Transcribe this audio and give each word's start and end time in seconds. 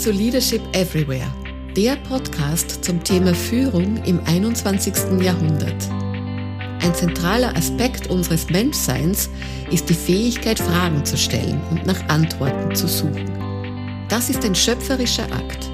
zu 0.00 0.12
Leadership 0.12 0.62
Everywhere, 0.72 1.30
der 1.76 1.94
Podcast 2.08 2.82
zum 2.82 3.04
Thema 3.04 3.34
Führung 3.34 4.02
im 4.04 4.18
21. 4.24 4.94
Jahrhundert. 5.20 5.90
Ein 6.82 6.94
zentraler 6.94 7.54
Aspekt 7.54 8.06
unseres 8.08 8.48
Menschseins 8.48 9.28
ist 9.70 9.90
die 9.90 9.94
Fähigkeit, 9.94 10.58
Fragen 10.58 11.04
zu 11.04 11.18
stellen 11.18 11.60
und 11.70 11.84
nach 11.84 12.08
Antworten 12.08 12.74
zu 12.74 12.88
suchen. 12.88 14.06
Das 14.08 14.30
ist 14.30 14.42
ein 14.42 14.54
schöpferischer 14.54 15.30
Akt. 15.32 15.70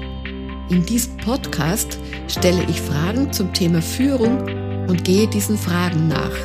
In 0.69 0.85
diesem 0.85 1.15
Podcast 1.15 1.97
stelle 2.27 2.65
ich 2.67 2.81
Fragen 2.81 3.31
zum 3.31 3.53
Thema 3.53 3.81
Führung 3.81 4.41
und 4.89 5.05
gehe 5.05 5.29
diesen 5.29 5.57
Fragen 5.57 6.09
nach. 6.09 6.35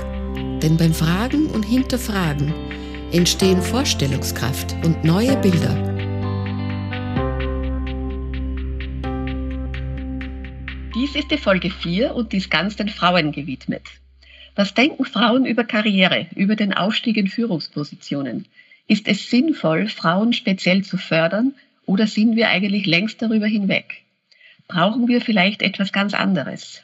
Denn 0.63 0.77
beim 0.77 0.95
Fragen 0.95 1.47
und 1.49 1.65
Hinterfragen 1.65 2.55
entstehen 3.11 3.61
Vorstellungskraft 3.61 4.77
und 4.85 5.03
neue 5.03 5.37
Bilder. 5.39 5.82
Dies 11.13 11.25
ist 11.25 11.31
die 11.31 11.37
Folge 11.37 11.69
4 11.69 12.15
und 12.15 12.33
dies 12.33 12.49
ganz 12.49 12.77
den 12.77 12.89
Frauen 12.89 13.33
gewidmet. 13.33 13.83
Was 14.55 14.73
denken 14.73 15.05
Frauen 15.05 15.45
über 15.45 15.63
Karriere, 15.63 16.27
über 16.35 16.57
den 16.57 16.73
Aufstieg 16.73 17.19
in 17.19 17.29
Führungspositionen? 17.29 18.47
Ist 18.89 19.07
es 19.09 19.29
sinnvoll, 19.29 19.89
Frauen 19.89 20.33
speziell 20.33 20.85
zu 20.85 20.97
fördern 20.97 21.53
oder 21.85 22.07
sind 22.07 22.35
wir 22.35 22.49
eigentlich 22.49 22.87
längst 22.87 23.21
darüber 23.21 23.47
hinweg? 23.47 24.05
Brauchen 24.69 25.07
wir 25.07 25.21
vielleicht 25.21 25.61
etwas 25.61 25.93
ganz 25.93 26.15
anderes? 26.15 26.83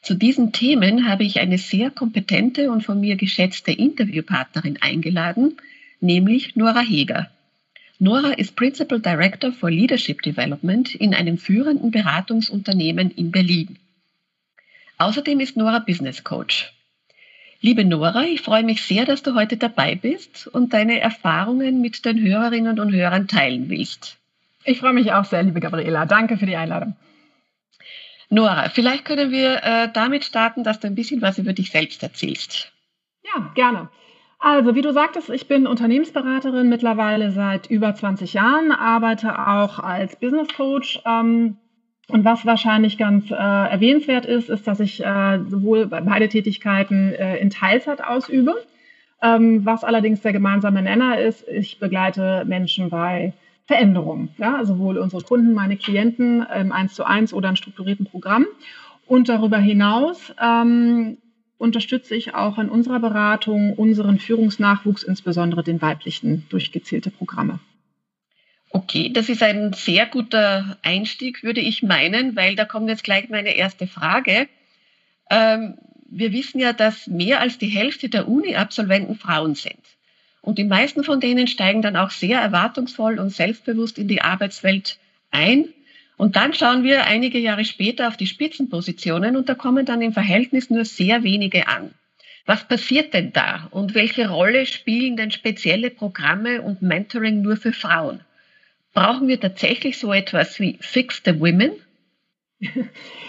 Zu 0.00 0.14
diesen 0.14 0.52
Themen 0.52 1.06
habe 1.06 1.24
ich 1.24 1.38
eine 1.38 1.58
sehr 1.58 1.90
kompetente 1.90 2.70
und 2.70 2.86
von 2.86 2.98
mir 2.98 3.16
geschätzte 3.16 3.72
Interviewpartnerin 3.72 4.80
eingeladen, 4.80 5.58
nämlich 6.00 6.56
Nora 6.56 6.80
Heger. 6.80 7.30
Nora 8.00 8.30
ist 8.30 8.54
Principal 8.54 9.00
Director 9.00 9.52
for 9.52 9.70
Leadership 9.70 10.22
Development 10.22 10.94
in 10.94 11.14
einem 11.14 11.36
führenden 11.36 11.90
Beratungsunternehmen 11.90 13.10
in 13.10 13.32
Berlin. 13.32 13.76
Außerdem 14.98 15.40
ist 15.40 15.56
Nora 15.56 15.80
Business 15.80 16.22
Coach. 16.22 16.72
Liebe 17.60 17.84
Nora, 17.84 18.22
ich 18.22 18.40
freue 18.40 18.62
mich 18.62 18.82
sehr, 18.82 19.04
dass 19.04 19.24
du 19.24 19.34
heute 19.34 19.56
dabei 19.56 19.96
bist 19.96 20.46
und 20.46 20.72
deine 20.72 21.00
Erfahrungen 21.00 21.80
mit 21.80 22.04
den 22.04 22.22
Hörerinnen 22.22 22.78
und 22.78 22.92
Hörern 22.92 23.26
teilen 23.26 23.68
willst. 23.68 24.16
Ich 24.64 24.78
freue 24.78 24.92
mich 24.92 25.12
auch 25.12 25.24
sehr, 25.24 25.42
liebe 25.42 25.58
Gabriela. 25.58 26.06
Danke 26.06 26.36
für 26.36 26.46
die 26.46 26.56
Einladung. 26.56 26.94
Nora, 28.30 28.68
vielleicht 28.68 29.06
können 29.06 29.32
wir 29.32 29.64
äh, 29.64 29.88
damit 29.92 30.24
starten, 30.24 30.62
dass 30.62 30.78
du 30.78 30.86
ein 30.86 30.94
bisschen 30.94 31.20
was 31.20 31.38
über 31.38 31.52
dich 31.52 31.72
selbst 31.72 32.00
erzählst. 32.04 32.70
Ja, 33.24 33.50
gerne. 33.56 33.88
Also, 34.40 34.76
wie 34.76 34.82
du 34.82 34.92
sagtest, 34.92 35.30
ich 35.30 35.48
bin 35.48 35.66
Unternehmensberaterin 35.66 36.68
mittlerweile 36.68 37.32
seit 37.32 37.68
über 37.68 37.94
20 37.94 38.34
Jahren, 38.34 38.70
arbeite 38.70 39.48
auch 39.48 39.80
als 39.80 40.14
Business 40.16 40.48
Coach. 40.54 41.00
Ähm, 41.04 41.56
und 42.08 42.24
was 42.24 42.46
wahrscheinlich 42.46 42.96
ganz 42.96 43.30
äh, 43.30 43.34
erwähnenswert 43.34 44.26
ist, 44.26 44.48
ist, 44.48 44.66
dass 44.66 44.80
ich 44.80 45.04
äh, 45.04 45.40
sowohl 45.46 45.86
beide 45.86 46.28
Tätigkeiten 46.28 47.12
äh, 47.12 47.36
in 47.38 47.50
Teilzeit 47.50 48.02
ausübe. 48.02 48.54
Ähm, 49.20 49.66
was 49.66 49.82
allerdings 49.82 50.22
der 50.22 50.32
gemeinsame 50.32 50.82
Nenner 50.82 51.18
ist, 51.18 51.46
ich 51.48 51.80
begleite 51.80 52.44
Menschen 52.46 52.88
bei 52.90 53.34
Veränderungen. 53.66 54.30
Ja, 54.38 54.64
sowohl 54.64 54.96
unsere 54.98 55.22
Kunden, 55.22 55.52
meine 55.52 55.76
Klienten 55.76 56.46
im 56.58 56.72
1 56.72 56.94
zu 56.94 57.04
1 57.04 57.34
oder 57.34 57.50
in 57.50 57.56
strukturierten 57.56 58.06
Programmen. 58.06 58.46
Und 59.06 59.28
darüber 59.28 59.58
hinaus 59.58 60.32
ähm, 60.40 61.18
unterstütze 61.58 62.14
ich 62.14 62.34
auch 62.34 62.58
in 62.58 62.68
unserer 62.68 63.00
Beratung 63.00 63.74
unseren 63.74 64.18
Führungsnachwuchs, 64.18 65.02
insbesondere 65.02 65.62
den 65.62 65.82
weiblichen, 65.82 66.46
durch 66.48 66.72
gezielte 66.72 67.10
Programme. 67.10 67.60
Okay, 68.70 69.10
das 69.12 69.28
ist 69.28 69.42
ein 69.42 69.72
sehr 69.72 70.06
guter 70.06 70.78
Einstieg, 70.82 71.42
würde 71.42 71.60
ich 71.60 71.82
meinen, 71.82 72.36
weil 72.36 72.54
da 72.54 72.64
kommt 72.64 72.88
jetzt 72.88 73.04
gleich 73.04 73.28
meine 73.28 73.56
erste 73.56 73.86
Frage. 73.86 74.48
Ähm, 75.30 75.78
wir 76.10 76.32
wissen 76.32 76.58
ja, 76.58 76.72
dass 76.72 77.06
mehr 77.06 77.40
als 77.40 77.58
die 77.58 77.68
Hälfte 77.68 78.08
der 78.08 78.28
Uni-Absolventen 78.28 79.16
Frauen 79.16 79.54
sind. 79.54 79.80
Und 80.40 80.58
die 80.58 80.64
meisten 80.64 81.04
von 81.04 81.20
denen 81.20 81.46
steigen 81.46 81.82
dann 81.82 81.96
auch 81.96 82.10
sehr 82.10 82.40
erwartungsvoll 82.40 83.18
und 83.18 83.30
selbstbewusst 83.30 83.98
in 83.98 84.08
die 84.08 84.22
Arbeitswelt 84.22 84.98
ein. 85.30 85.68
Und 86.18 86.34
dann 86.34 86.52
schauen 86.52 86.82
wir 86.82 87.06
einige 87.06 87.38
Jahre 87.38 87.64
später 87.64 88.08
auf 88.08 88.16
die 88.16 88.26
Spitzenpositionen 88.26 89.36
und 89.36 89.48
da 89.48 89.54
kommen 89.54 89.86
dann 89.86 90.02
im 90.02 90.12
Verhältnis 90.12 90.68
nur 90.68 90.84
sehr 90.84 91.22
wenige 91.22 91.68
an. 91.68 91.94
Was 92.44 92.66
passiert 92.66 93.14
denn 93.14 93.32
da 93.32 93.68
und 93.70 93.94
welche 93.94 94.28
Rolle 94.28 94.66
spielen 94.66 95.16
denn 95.16 95.30
spezielle 95.30 95.90
Programme 95.90 96.60
und 96.60 96.82
Mentoring 96.82 97.40
nur 97.40 97.56
für 97.56 97.72
Frauen? 97.72 98.20
Brauchen 98.94 99.28
wir 99.28 99.38
tatsächlich 99.38 99.98
so 99.98 100.12
etwas 100.12 100.58
wie 100.58 100.76
Fix 100.80 101.22
the 101.24 101.38
Women? 101.38 101.72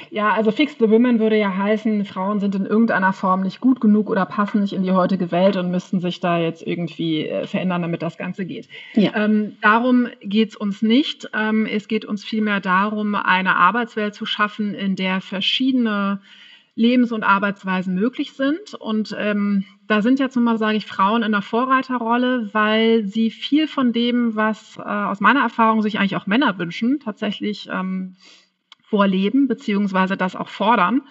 Ja, 0.09 0.31
also 0.33 0.51
Fix 0.51 0.75
the 0.79 0.89
Women 0.89 1.19
würde 1.19 1.37
ja 1.37 1.55
heißen, 1.55 2.03
Frauen 2.05 2.39
sind 2.39 2.55
in 2.55 2.65
irgendeiner 2.65 3.13
Form 3.13 3.41
nicht 3.41 3.61
gut 3.61 3.79
genug 3.79 4.09
oder 4.09 4.25
passen 4.25 4.61
nicht 4.61 4.73
in 4.73 4.81
die 4.81 4.91
heutige 4.91 5.31
Welt 5.31 5.55
und 5.55 5.69
müssten 5.69 5.99
sich 5.99 6.19
da 6.19 6.39
jetzt 6.39 6.65
irgendwie 6.65 7.27
äh, 7.27 7.45
verändern, 7.45 7.83
damit 7.83 8.01
das 8.01 8.17
Ganze 8.17 8.45
geht. 8.45 8.67
Ja. 8.95 9.15
Ähm, 9.15 9.57
darum 9.61 10.07
geht 10.21 10.49
es 10.49 10.55
uns 10.55 10.81
nicht. 10.81 11.29
Ähm, 11.33 11.67
es 11.67 11.87
geht 11.87 12.05
uns 12.05 12.23
vielmehr 12.23 12.59
darum, 12.59 13.13
eine 13.13 13.55
Arbeitswelt 13.55 14.15
zu 14.15 14.25
schaffen, 14.25 14.73
in 14.73 14.95
der 14.95 15.21
verschiedene 15.21 16.21
Lebens- 16.73 17.11
und 17.11 17.23
Arbeitsweisen 17.23 17.93
möglich 17.93 18.31
sind. 18.33 18.73
Und 18.73 19.15
ähm, 19.19 19.65
da 19.87 20.01
sind 20.01 20.19
jetzt 20.19 20.35
nun 20.35 20.45
mal, 20.45 20.57
sage 20.57 20.77
ich, 20.77 20.85
Frauen 20.85 21.23
in 21.23 21.33
der 21.33 21.41
Vorreiterrolle, 21.41 22.49
weil 22.53 23.05
sie 23.05 23.29
viel 23.29 23.67
von 23.67 23.93
dem, 23.93 24.35
was 24.35 24.77
äh, 24.77 24.81
aus 24.81 25.19
meiner 25.19 25.41
Erfahrung 25.41 25.81
sich 25.81 25.99
eigentlich 25.99 26.15
auch 26.15 26.25
Männer 26.25 26.57
wünschen, 26.57 26.99
tatsächlich 26.99 27.67
ähm, 27.71 28.15
vorleben, 28.89 29.47
beziehungsweise 29.47 30.17
das 30.17 30.35
auch 30.35 30.49
fordern 30.49 31.01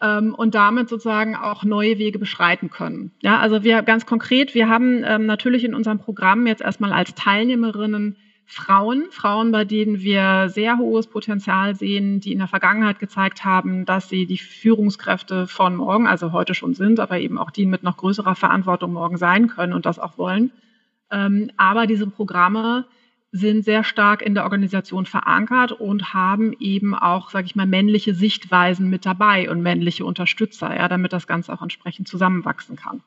ähm, 0.00 0.34
und 0.34 0.54
damit 0.54 0.88
sozusagen 0.88 1.36
auch 1.36 1.64
neue 1.64 1.98
Wege 1.98 2.18
beschreiten 2.18 2.70
können. 2.70 3.12
Ja, 3.20 3.38
also 3.38 3.62
wir 3.62 3.82
ganz 3.82 4.04
konkret, 4.04 4.54
wir 4.54 4.68
haben 4.68 5.02
ähm, 5.04 5.26
natürlich 5.26 5.64
in 5.64 5.74
unserem 5.74 5.98
Programm 5.98 6.46
jetzt 6.46 6.62
erstmal 6.62 6.92
als 6.92 7.14
Teilnehmerinnen 7.14 8.16
Frauen, 8.44 9.04
Frauen, 9.10 9.50
bei 9.50 9.64
denen 9.64 10.00
wir 10.00 10.50
sehr 10.50 10.76
hohes 10.76 11.06
Potenzial 11.06 11.74
sehen, 11.74 12.20
die 12.20 12.32
in 12.32 12.38
der 12.38 12.48
Vergangenheit 12.48 12.98
gezeigt 12.98 13.46
haben, 13.46 13.86
dass 13.86 14.10
sie 14.10 14.26
die 14.26 14.36
Führungskräfte 14.36 15.46
von 15.46 15.76
morgen, 15.76 16.06
also 16.06 16.32
heute 16.32 16.52
schon 16.52 16.74
sind, 16.74 17.00
aber 17.00 17.18
eben 17.18 17.38
auch 17.38 17.50
die 17.50 17.64
mit 17.64 17.82
noch 17.82 17.96
größerer 17.96 18.34
Verantwortung 18.34 18.92
morgen 18.92 19.16
sein 19.16 19.46
können 19.46 19.72
und 19.72 19.86
das 19.86 19.98
auch 19.98 20.18
wollen. 20.18 20.50
Ähm, 21.10 21.50
aber 21.56 21.86
diese 21.86 22.06
Programme 22.06 22.84
sind 23.32 23.64
sehr 23.64 23.82
stark 23.82 24.20
in 24.20 24.34
der 24.34 24.44
Organisation 24.44 25.06
verankert 25.06 25.72
und 25.72 26.12
haben 26.12 26.54
eben 26.60 26.94
auch, 26.94 27.30
sage 27.30 27.46
ich 27.46 27.56
mal, 27.56 27.66
männliche 27.66 28.14
Sichtweisen 28.14 28.90
mit 28.90 29.06
dabei 29.06 29.50
und 29.50 29.62
männliche 29.62 30.04
Unterstützer, 30.04 30.76
ja, 30.76 30.86
damit 30.86 31.14
das 31.14 31.26
Ganze 31.26 31.52
auch 31.52 31.62
entsprechend 31.62 32.08
zusammenwachsen 32.08 32.76
kann. 32.76 33.02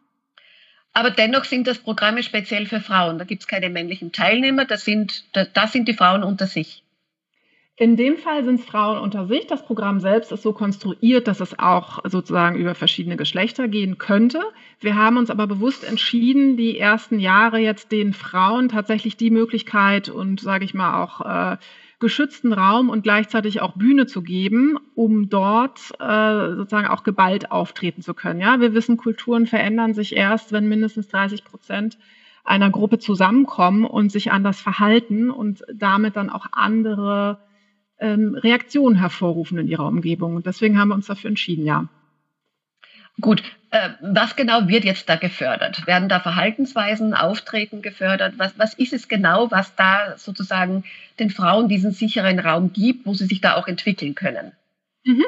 Aber 0.94 1.12
dennoch 1.12 1.44
sind 1.44 1.68
das 1.68 1.78
Programme 1.78 2.24
speziell 2.24 2.66
für 2.66 2.80
Frauen. 2.80 3.20
Da 3.20 3.26
gibt 3.26 3.44
es 3.44 3.48
keine 3.48 3.70
männlichen 3.70 4.12
Teilnehmer, 4.14 4.66
das 4.66 4.84
sind, 4.84 5.26
das 5.34 5.72
sind 5.72 5.88
die 5.88 5.94
Frauen 5.94 6.24
unter 6.24 6.48
sich. 6.48 6.85
In 7.78 7.98
dem 7.98 8.16
Fall 8.16 8.46
sind 8.46 8.62
es 8.62 8.66
Frauen 8.66 9.00
unter 9.00 9.28
sich. 9.28 9.48
Das 9.48 9.66
Programm 9.66 10.00
selbst 10.00 10.32
ist 10.32 10.44
so 10.44 10.54
konstruiert, 10.54 11.28
dass 11.28 11.42
es 11.42 11.60
auch 11.60 12.00
sozusagen 12.06 12.56
über 12.56 12.74
verschiedene 12.74 13.18
Geschlechter 13.18 13.68
gehen 13.68 13.98
könnte. 13.98 14.42
Wir 14.80 14.96
haben 14.96 15.18
uns 15.18 15.30
aber 15.30 15.46
bewusst 15.46 15.84
entschieden, 15.84 16.56
die 16.56 16.80
ersten 16.80 17.20
Jahre 17.20 17.60
jetzt 17.60 17.92
den 17.92 18.14
Frauen 18.14 18.70
tatsächlich 18.70 19.18
die 19.18 19.30
Möglichkeit 19.30 20.08
und, 20.08 20.40
sage 20.40 20.64
ich 20.64 20.74
mal, 20.74 21.04
auch 21.04 21.20
äh, 21.20 21.58
geschützten 22.00 22.54
Raum 22.54 22.90
und 22.90 23.04
gleichzeitig 23.04 23.62
auch 23.62 23.74
Bühne 23.74 24.06
zu 24.06 24.22
geben, 24.22 24.78
um 24.94 25.28
dort 25.28 25.80
äh, 26.00 26.56
sozusagen 26.56 26.88
auch 26.88 27.04
geballt 27.04 27.52
auftreten 27.52 28.02
zu 28.02 28.14
können. 28.14 28.40
Ja, 28.40 28.62
wir 28.62 28.74
wissen, 28.74 28.96
Kulturen 28.96 29.48
verändern 29.48 29.94
sich 29.94 30.16
erst, 30.16 30.54
wenn 30.54 30.70
mindestens 30.70 31.10
30 31.10 31.44
Prozent 31.44 31.98
einer 32.46 32.70
Gruppe 32.70 33.00
zusammenkommen 33.00 33.84
und 33.84 34.14
sich 34.14 34.32
anders 34.32 34.62
verhalten 34.62 35.30
und 35.30 35.66
damit 35.74 36.16
dann 36.16 36.30
auch 36.30 36.46
andere 36.54 37.40
ähm, 38.00 38.36
Reaktionen 38.36 38.98
hervorrufen 38.98 39.58
in 39.58 39.68
ihrer 39.68 39.88
Umgebung. 39.88 40.36
Und 40.36 40.46
deswegen 40.46 40.80
haben 40.80 40.90
wir 40.90 40.96
uns 40.96 41.08
dafür 41.08 41.30
entschieden, 41.30 41.66
ja. 41.66 41.88
Gut, 43.22 43.42
äh, 43.72 43.90
was 44.02 44.36
genau 44.36 44.68
wird 44.68 44.84
jetzt 44.84 45.08
da 45.08 45.16
gefördert? 45.16 45.88
Werden 45.88 46.10
da 46.10 46.20
Verhaltensweisen, 46.20 47.14
Auftreten 47.14 47.82
gefördert? 47.82 48.34
Was, 48.38 48.58
was 48.60 48.74
ist 48.74 48.94
es 48.94 49.08
genau, 49.08 49.52
was 49.52 49.76
da 49.76 50.18
sozusagen 50.18 50.84
den 51.20 51.30
Frauen 51.30 51.70
diesen 51.70 51.92
sicheren 51.92 52.40
Raum 52.40 52.74
gibt, 52.74 53.06
wo 53.06 53.14
sie 53.14 53.26
sich 53.26 53.40
da 53.40 53.56
auch 53.56 53.68
entwickeln 53.68 54.16
können? 54.16 54.52
Mhm. 55.06 55.24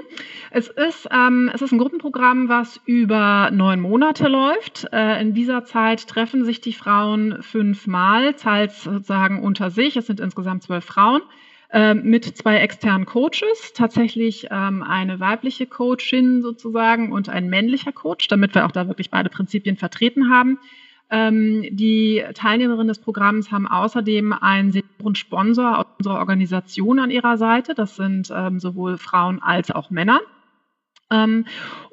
Es, 0.52 0.68
ist, 0.68 1.08
ähm, 1.12 1.52
es 1.54 1.62
ist 1.62 1.72
ein 1.72 1.78
Gruppenprogramm, 1.78 2.50
was 2.50 2.82
über 2.86 3.52
neun 3.52 3.80
Monate 3.80 4.28
läuft. 4.28 4.88
Äh, 4.92 5.22
in 5.22 5.34
dieser 5.34 5.64
Zeit 5.66 6.08
treffen 6.08 6.44
sich 6.46 6.60
die 6.60 6.74
Frauen 6.74 7.42
fünfmal, 7.44 8.34
teils 8.34 8.84
sozusagen 8.84 9.44
unter 9.44 9.70
sich. 9.70 9.96
Es 9.96 10.08
sind 10.08 10.20
insgesamt 10.20 10.64
zwölf 10.64 10.84
Frauen 10.84 11.22
mit 11.74 12.24
zwei 12.24 12.60
externen 12.60 13.06
Coaches, 13.06 13.74
tatsächlich 13.76 14.48
ähm, 14.52 14.84
eine 14.84 15.20
weibliche 15.20 15.66
Coachin 15.66 16.42
sozusagen 16.42 17.12
und 17.12 17.28
ein 17.28 17.50
männlicher 17.50 17.92
Coach, 17.92 18.30
damit 18.30 18.56
wir 18.56 18.66
auch 18.66 18.72
da 18.72 18.88
wirklich 18.88 19.10
beide 19.10 19.30
Prinzipien 19.30 19.76
vertreten 19.76 20.30
haben. 20.30 20.60
Ähm, 21.10 21.66
die 21.72 22.24
Teilnehmerinnen 22.34 22.90
des 22.90 23.00
Programms 23.00 23.52
haben 23.52 23.68
außerdem 23.68 24.34
einen 24.34 24.74
hohen 25.02 25.16
Sponsor 25.16 25.80
aus 25.80 25.86
unserer 25.98 26.20
Organisation 26.20 27.00
an 27.00 27.12
ihrer 27.12 27.38
Seite. 27.38 27.76
Das 27.76 27.96
sind 27.96 28.32
ähm, 28.34 28.60
sowohl 28.60 28.98
Frauen 28.98 29.42
als 29.42 29.72
auch 29.72 29.90
Männer. 29.90 30.20
Ähm, 31.10 31.46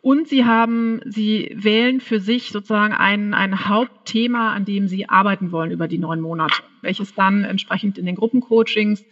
und 0.03 0.27
sie 0.27 0.45
haben, 0.45 1.01
sie 1.05 1.53
wählen 1.55 2.01
für 2.01 2.19
sich 2.19 2.51
sozusagen 2.51 2.93
ein, 2.93 3.35
ein 3.35 3.69
Hauptthema, 3.69 4.53
an 4.53 4.65
dem 4.65 4.89
sie 4.89 5.09
arbeiten 5.09 5.53
wollen 5.53 5.71
über 5.71 5.87
die 5.87 5.99
neun 5.99 6.21
Monate, 6.21 6.63
welches 6.83 7.15
dann 7.15 7.45
entsprechend 7.45 7.99
in 7.99 8.07
den 8.07 8.17
Gruppencoachings 8.17 9.05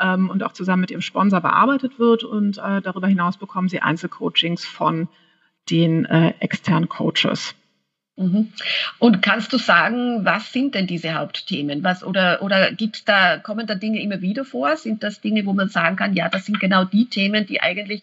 ähm, 0.00 0.30
und 0.30 0.42
auch 0.42 0.52
zusammen 0.52 0.82
mit 0.82 0.90
ihrem 0.90 1.02
Sponsor 1.02 1.40
bearbeitet 1.40 1.98
wird. 1.98 2.24
Und 2.24 2.58
äh, 2.58 2.80
darüber 2.80 3.08
hinaus 3.08 3.36
bekommen 3.36 3.68
sie 3.68 3.80
Einzelcoachings 3.80 4.64
von 4.64 5.08
den 5.70 6.04
äh, 6.04 6.34
externen 6.40 6.88
Coaches. 6.88 7.54
Mhm. 8.16 8.52
Und 8.98 9.22
kannst 9.22 9.52
du 9.52 9.58
sagen, 9.58 10.24
was 10.24 10.52
sind 10.52 10.74
denn 10.74 10.88
diese 10.88 11.14
Hauptthemen? 11.14 11.84
Was, 11.84 12.02
oder 12.02 12.42
oder 12.42 12.72
gibt's 12.72 13.04
da, 13.04 13.38
kommen 13.38 13.66
da 13.66 13.76
Dinge 13.76 14.02
immer 14.02 14.20
wieder 14.20 14.44
vor? 14.44 14.76
Sind 14.76 15.04
das 15.04 15.20
Dinge, 15.20 15.46
wo 15.46 15.52
man 15.52 15.68
sagen 15.68 15.94
kann, 15.96 16.14
ja, 16.14 16.28
das 16.28 16.46
sind 16.46 16.58
genau 16.58 16.84
die 16.84 17.08
Themen, 17.08 17.46
die 17.46 17.60
eigentlich 17.60 18.02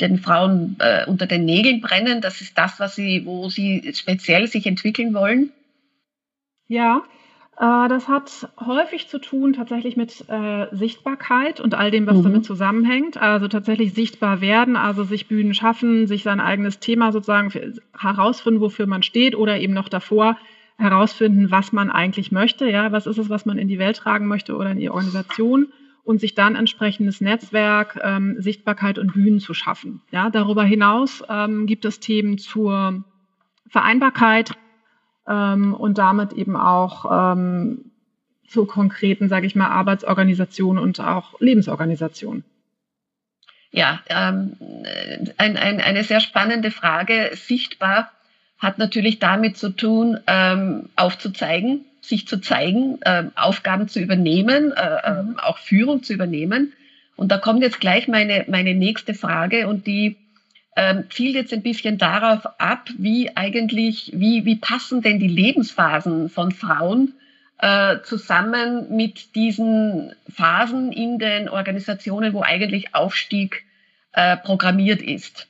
den 0.00 0.18
Frauen 0.18 0.76
äh, 0.78 1.04
unter 1.06 1.26
den 1.26 1.44
Nägeln 1.44 1.80
brennen? 1.80 2.20
Das 2.20 2.40
ist 2.40 2.56
das, 2.56 2.78
was 2.78 2.94
sie, 2.94 3.26
wo 3.26 3.48
sie 3.48 3.92
speziell 3.94 4.46
sich 4.46 4.64
entwickeln 4.64 5.12
wollen? 5.12 5.50
Ja, 6.68 7.02
das 7.58 8.06
hat 8.06 8.48
häufig 8.64 9.08
zu 9.08 9.18
tun 9.18 9.52
tatsächlich 9.52 9.96
mit 9.96 10.24
äh, 10.28 10.68
Sichtbarkeit 10.70 11.58
und 11.58 11.74
all 11.74 11.90
dem, 11.90 12.06
was 12.06 12.18
mhm. 12.18 12.22
damit 12.22 12.44
zusammenhängt. 12.44 13.16
Also 13.16 13.48
tatsächlich 13.48 13.94
sichtbar 13.94 14.40
werden, 14.40 14.76
also 14.76 15.02
sich 15.02 15.26
Bühnen 15.26 15.54
schaffen, 15.54 16.06
sich 16.06 16.22
sein 16.22 16.38
eigenes 16.38 16.78
Thema 16.78 17.10
sozusagen 17.10 17.50
herausfinden, 17.98 18.60
wofür 18.60 18.86
man 18.86 19.02
steht 19.02 19.34
oder 19.34 19.58
eben 19.58 19.74
noch 19.74 19.88
davor 19.88 20.38
herausfinden, 20.76 21.50
was 21.50 21.72
man 21.72 21.90
eigentlich 21.90 22.30
möchte. 22.30 22.70
Ja, 22.70 22.92
was 22.92 23.08
ist 23.08 23.18
es, 23.18 23.28
was 23.28 23.44
man 23.44 23.58
in 23.58 23.66
die 23.66 23.80
Welt 23.80 23.96
tragen 23.96 24.28
möchte 24.28 24.54
oder 24.54 24.70
in 24.70 24.78
die 24.78 24.90
Organisation 24.90 25.66
und 26.04 26.20
sich 26.20 26.36
dann 26.36 26.54
entsprechendes 26.54 27.20
Netzwerk, 27.20 27.98
ähm, 28.04 28.36
Sichtbarkeit 28.38 28.98
und 28.98 29.14
Bühnen 29.14 29.40
zu 29.40 29.52
schaffen. 29.52 30.00
Ja, 30.12 30.30
darüber 30.30 30.62
hinaus 30.62 31.24
ähm, 31.28 31.66
gibt 31.66 31.84
es 31.84 31.98
Themen 31.98 32.38
zur 32.38 33.02
Vereinbarkeit, 33.68 34.52
ähm, 35.28 35.74
und 35.74 35.98
damit 35.98 36.32
eben 36.32 36.56
auch 36.56 37.34
ähm, 37.36 37.90
zu 38.48 38.64
konkreten, 38.64 39.28
sage 39.28 39.46
ich 39.46 39.54
mal, 39.54 39.68
Arbeitsorganisationen 39.68 40.82
und 40.82 41.00
auch 41.00 41.40
Lebensorganisationen. 41.40 42.44
Ja, 43.70 44.00
ähm, 44.08 44.56
ein, 45.36 45.56
ein, 45.56 45.80
eine 45.80 46.02
sehr 46.02 46.20
spannende 46.20 46.70
Frage. 46.70 47.30
Sichtbar 47.34 48.10
hat 48.58 48.78
natürlich 48.78 49.18
damit 49.18 49.56
zu 49.56 49.68
tun, 49.68 50.18
ähm, 50.26 50.88
aufzuzeigen, 50.96 51.84
sich 52.00 52.26
zu 52.26 52.40
zeigen, 52.40 52.98
äh, 53.02 53.24
Aufgaben 53.36 53.88
zu 53.88 54.00
übernehmen, 54.00 54.72
äh, 54.72 54.96
äh, 55.04 55.22
mhm. 55.22 55.38
auch 55.38 55.58
Führung 55.58 56.02
zu 56.02 56.14
übernehmen. 56.14 56.72
Und 57.16 57.30
da 57.30 57.36
kommt 57.36 57.62
jetzt 57.62 57.80
gleich 57.80 58.08
meine, 58.08 58.46
meine 58.48 58.74
nächste 58.74 59.12
Frage 59.12 59.68
und 59.68 59.86
die 59.86 60.16
ähm, 60.78 61.10
zielt 61.10 61.34
jetzt 61.34 61.52
ein 61.52 61.62
bisschen 61.62 61.98
darauf 61.98 62.46
ab, 62.60 62.88
wie 62.98 63.36
eigentlich, 63.36 64.12
wie, 64.14 64.44
wie 64.44 64.54
passen 64.54 65.02
denn 65.02 65.18
die 65.18 65.26
Lebensphasen 65.26 66.30
von 66.30 66.52
Frauen 66.52 67.14
äh, 67.58 67.96
zusammen 68.04 68.96
mit 68.96 69.34
diesen 69.34 70.14
Phasen 70.28 70.92
in 70.92 71.18
den 71.18 71.48
Organisationen, 71.48 72.32
wo 72.32 72.42
eigentlich 72.42 72.94
Aufstieg 72.94 73.64
äh, 74.12 74.36
programmiert 74.36 75.02
ist. 75.02 75.48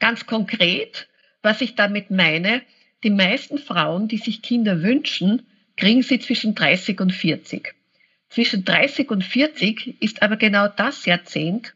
Ganz 0.00 0.26
konkret, 0.26 1.06
was 1.40 1.60
ich 1.60 1.76
damit 1.76 2.10
meine, 2.10 2.60
die 3.04 3.10
meisten 3.10 3.58
Frauen, 3.58 4.08
die 4.08 4.18
sich 4.18 4.42
Kinder 4.42 4.82
wünschen, 4.82 5.46
kriegen 5.76 6.02
sie 6.02 6.18
zwischen 6.18 6.56
30 6.56 7.00
und 7.00 7.12
40. 7.12 7.76
Zwischen 8.28 8.64
30 8.64 9.08
und 9.12 9.22
40 9.22 10.02
ist 10.02 10.20
aber 10.20 10.36
genau 10.36 10.66
das 10.66 11.06
Jahrzehnt, 11.06 11.73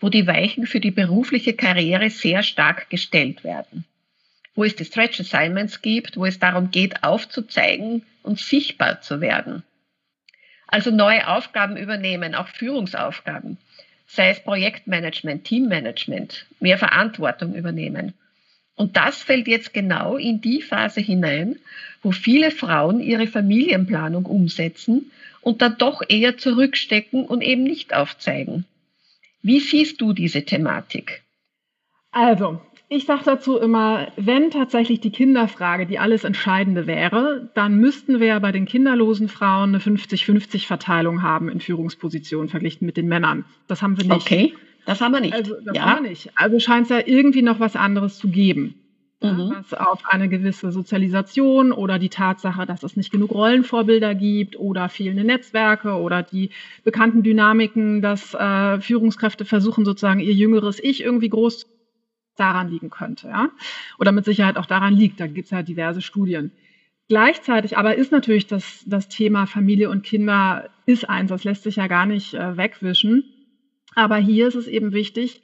wo 0.00 0.08
die 0.08 0.26
Weichen 0.26 0.66
für 0.66 0.80
die 0.80 0.90
berufliche 0.90 1.54
Karriere 1.54 2.10
sehr 2.10 2.42
stark 2.42 2.90
gestellt 2.90 3.44
werden. 3.44 3.84
Wo 4.54 4.64
es 4.64 4.76
die 4.76 4.84
Stretch 4.84 5.20
Assignments 5.20 5.82
gibt, 5.82 6.16
wo 6.16 6.24
es 6.24 6.38
darum 6.38 6.70
geht, 6.70 7.02
aufzuzeigen 7.04 8.02
und 8.22 8.38
sichtbar 8.38 9.00
zu 9.00 9.20
werden. 9.20 9.62
Also 10.66 10.90
neue 10.90 11.26
Aufgaben 11.26 11.76
übernehmen, 11.76 12.34
auch 12.34 12.48
Führungsaufgaben, 12.48 13.56
sei 14.06 14.30
es 14.30 14.40
Projektmanagement, 14.40 15.44
Teammanagement, 15.44 16.46
mehr 16.60 16.78
Verantwortung 16.78 17.54
übernehmen. 17.54 18.14
Und 18.76 18.96
das 18.96 19.22
fällt 19.22 19.48
jetzt 19.48 19.74
genau 19.74 20.16
in 20.16 20.40
die 20.40 20.62
Phase 20.62 21.00
hinein, 21.00 21.56
wo 22.02 22.12
viele 22.12 22.50
Frauen 22.50 23.00
ihre 23.00 23.26
Familienplanung 23.26 24.26
umsetzen 24.26 25.10
und 25.40 25.62
dann 25.62 25.78
doch 25.78 26.02
eher 26.08 26.36
zurückstecken 26.36 27.24
und 27.24 27.40
eben 27.40 27.64
nicht 27.64 27.94
aufzeigen. 27.94 28.66
Wie 29.42 29.60
siehst 29.60 30.00
du 30.00 30.12
diese 30.12 30.44
Thematik? 30.44 31.22
Also, 32.10 32.60
ich 32.88 33.04
sage 33.04 33.22
dazu 33.24 33.58
immer, 33.58 34.10
wenn 34.16 34.50
tatsächlich 34.50 35.00
die 35.00 35.10
Kinderfrage 35.10 35.86
die 35.86 35.98
alles 35.98 36.24
Entscheidende 36.24 36.86
wäre, 36.86 37.50
dann 37.54 37.76
müssten 37.76 38.18
wir 38.18 38.40
bei 38.40 38.50
den 38.50 38.64
kinderlosen 38.64 39.28
Frauen 39.28 39.74
eine 39.74 39.78
50-50-Verteilung 39.78 41.22
haben 41.22 41.48
in 41.48 41.60
Führungspositionen 41.60 42.48
verglichen 42.48 42.86
mit 42.86 42.96
den 42.96 43.06
Männern. 43.06 43.44
Das 43.66 43.82
haben 43.82 43.98
wir 43.98 44.04
nicht. 44.04 44.26
Okay, 44.26 44.54
das 44.86 45.00
haben 45.00 45.12
wir 45.12 45.20
nicht. 45.20 45.34
Also, 45.34 45.54
das 45.64 45.76
ja. 45.76 45.82
haben 45.82 46.04
wir 46.04 46.10
nicht. 46.10 46.30
Also 46.34 46.58
scheint 46.58 46.84
es 46.84 46.90
ja 46.90 47.02
irgendwie 47.04 47.42
noch 47.42 47.60
was 47.60 47.76
anderes 47.76 48.18
zu 48.18 48.28
geben 48.28 48.74
mhm. 49.20 49.54
was 49.56 49.74
auf 49.74 50.04
eine 50.06 50.28
gewisse 50.28 50.70
Sozialisation 50.70 51.72
oder 51.72 51.98
die 51.98 52.08
Tatsache, 52.08 52.66
dass 52.66 52.82
es 52.82 52.96
nicht 52.96 53.10
genug 53.10 53.32
Rollenvorbilder 53.32 54.14
gibt 54.14 54.56
oder 54.58 54.88
fehlende 54.88 55.24
Netzwerke 55.24 55.94
oder 55.94 56.22
die 56.22 56.50
bekannten 56.84 57.22
Dynamiken, 57.22 58.02
dass 58.02 58.34
äh, 58.34 58.80
Führungskräfte 58.80 59.44
versuchen, 59.44 59.84
sozusagen 59.84 60.20
ihr 60.20 60.34
jüngeres 60.34 60.82
Ich 60.82 61.02
irgendwie 61.02 61.28
groß 61.28 61.66
daran 62.36 62.68
liegen 62.70 62.90
könnte. 62.90 63.28
Ja? 63.28 63.50
Oder 63.98 64.12
mit 64.12 64.24
Sicherheit 64.24 64.56
auch 64.56 64.66
daran 64.66 64.94
liegt. 64.94 65.18
Da 65.20 65.26
gibt 65.26 65.46
es 65.46 65.50
ja 65.50 65.62
diverse 65.62 66.00
Studien. 66.02 66.52
Gleichzeitig 67.08 67.76
aber 67.78 67.96
ist 67.96 68.12
natürlich 68.12 68.46
das, 68.46 68.84
das 68.86 69.08
Thema 69.08 69.46
Familie 69.46 69.88
und 69.90 70.02
Kinder 70.02 70.68
ist 70.84 71.08
eins, 71.08 71.30
das 71.30 71.42
lässt 71.42 71.62
sich 71.62 71.76
ja 71.76 71.86
gar 71.86 72.06
nicht 72.06 72.34
äh, 72.34 72.56
wegwischen. 72.56 73.24
Aber 73.94 74.16
hier 74.16 74.46
ist 74.46 74.54
es 74.54 74.68
eben 74.68 74.92
wichtig, 74.92 75.42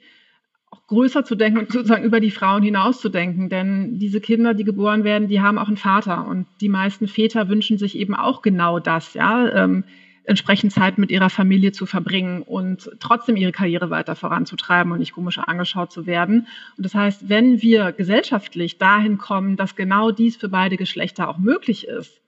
auch 0.75 0.87
größer 0.87 1.23
zu 1.23 1.35
denken 1.35 1.59
und 1.59 1.71
sozusagen 1.71 2.03
über 2.03 2.19
die 2.19 2.31
Frauen 2.31 2.63
hinaus 2.63 2.99
zu 2.99 3.09
denken. 3.09 3.49
Denn 3.49 3.97
diese 3.99 4.21
Kinder, 4.21 4.53
die 4.53 4.63
geboren 4.63 5.03
werden, 5.03 5.27
die 5.27 5.41
haben 5.41 5.57
auch 5.57 5.67
einen 5.67 5.77
Vater. 5.77 6.27
Und 6.27 6.47
die 6.61 6.69
meisten 6.69 7.07
Väter 7.07 7.49
wünschen 7.49 7.77
sich 7.77 7.97
eben 7.97 8.15
auch 8.15 8.41
genau 8.41 8.79
das, 8.79 9.13
ja, 9.13 9.47
ähm, 9.49 9.83
entsprechend 10.27 10.71
Zeit 10.71 10.97
mit 10.97 11.11
ihrer 11.11 11.29
Familie 11.29 11.71
zu 11.71 11.85
verbringen 11.85 12.41
und 12.41 12.89
trotzdem 12.99 13.35
ihre 13.35 13.51
Karriere 13.51 13.91
weiter 13.91 14.15
voranzutreiben 14.15 14.91
und 14.91 14.97
nicht 14.97 15.13
komisch 15.13 15.37
angeschaut 15.37 15.91
zu 15.91 16.07
werden. 16.07 16.47
Und 16.77 16.85
das 16.85 16.95
heißt, 16.95 17.29
wenn 17.29 17.61
wir 17.61 17.91
gesellschaftlich 17.91 18.79
dahin 18.79 19.19
kommen, 19.19 19.55
dass 19.55 19.75
genau 19.75 20.09
dies 20.09 20.35
für 20.35 20.49
beide 20.49 20.77
Geschlechter 20.77 21.29
auch 21.29 21.37
möglich 21.37 21.87
ist, 21.87 22.21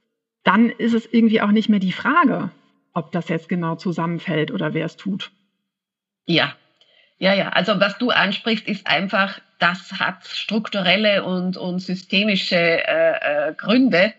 dann 0.44 0.70
ist 0.70 0.94
es 0.94 1.12
irgendwie 1.12 1.42
auch 1.42 1.52
nicht 1.52 1.70
mehr 1.70 1.80
die 1.80 1.92
Frage, 1.92 2.52
ob 2.94 3.12
das 3.12 3.30
jetzt 3.30 3.50
genau 3.50 3.76
zusammenfällt 3.76 4.52
oder 4.52 4.76
wer 4.76 4.86
es 4.86 4.96
tut. 4.96 5.32
Ja, 6.28 6.54
ja, 7.20 7.34
ja. 7.34 7.50
Also 7.50 7.80
was 7.80 7.98
du 7.98 8.12
ansprichst, 8.12 8.68
ist 8.68 8.88
einfach, 8.88 9.40
das 9.60 9.94
hat 9.94 10.26
strukturelle 10.28 11.24
und, 11.24 11.58
und 11.58 11.80
systemische 11.80 12.56
äh, 12.56 13.50
äh, 13.50 13.54
Gründe, 13.56 14.14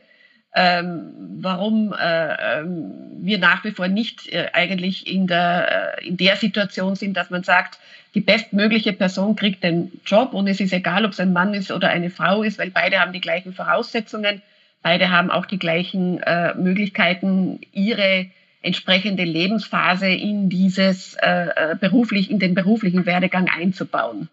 ähm, 0.54 1.12
warum 1.40 1.92
äh, 1.92 2.58
ähm, 2.58 2.92
wir 3.20 3.38
nach 3.38 3.64
wie 3.64 3.70
vor 3.70 3.86
nicht 3.88 4.32
äh, 4.32 4.48
eigentlich 4.52 5.06
in 5.06 5.26
der, 5.26 5.98
äh, 5.98 6.08
in 6.08 6.16
der 6.16 6.36
Situation 6.36 6.96
sind, 6.96 7.16
dass 7.16 7.30
man 7.30 7.44
sagt, 7.44 7.78
die 8.14 8.20
bestmögliche 8.20 8.92
Person 8.92 9.36
kriegt 9.36 9.62
den 9.62 9.92
Job 10.04 10.32
und 10.32 10.48
es 10.48 10.60
ist 10.60 10.72
egal, 10.72 11.04
ob 11.04 11.12
es 11.12 11.20
ein 11.20 11.32
Mann 11.32 11.54
ist 11.54 11.70
oder 11.70 11.90
eine 11.90 12.10
Frau 12.10 12.42
ist, 12.42 12.58
weil 12.58 12.70
beide 12.70 12.98
haben 12.98 13.12
die 13.12 13.20
gleichen 13.20 13.52
Voraussetzungen, 13.52 14.42
beide 14.82 15.10
haben 15.10 15.30
auch 15.30 15.46
die 15.46 15.58
gleichen 15.58 16.20
äh, 16.22 16.54
Möglichkeiten, 16.54 17.60
ihre 17.72 18.26
entsprechende 18.62 19.24
Lebensphase 19.24 20.08
in 20.08 20.48
dieses 20.48 21.14
äh, 21.20 21.48
äh, 21.54 21.76
beruflich, 21.80 22.30
in 22.30 22.38
den 22.38 22.54
beruflichen 22.54 23.06
Werdegang 23.06 23.48
einzubauen. 23.48 24.28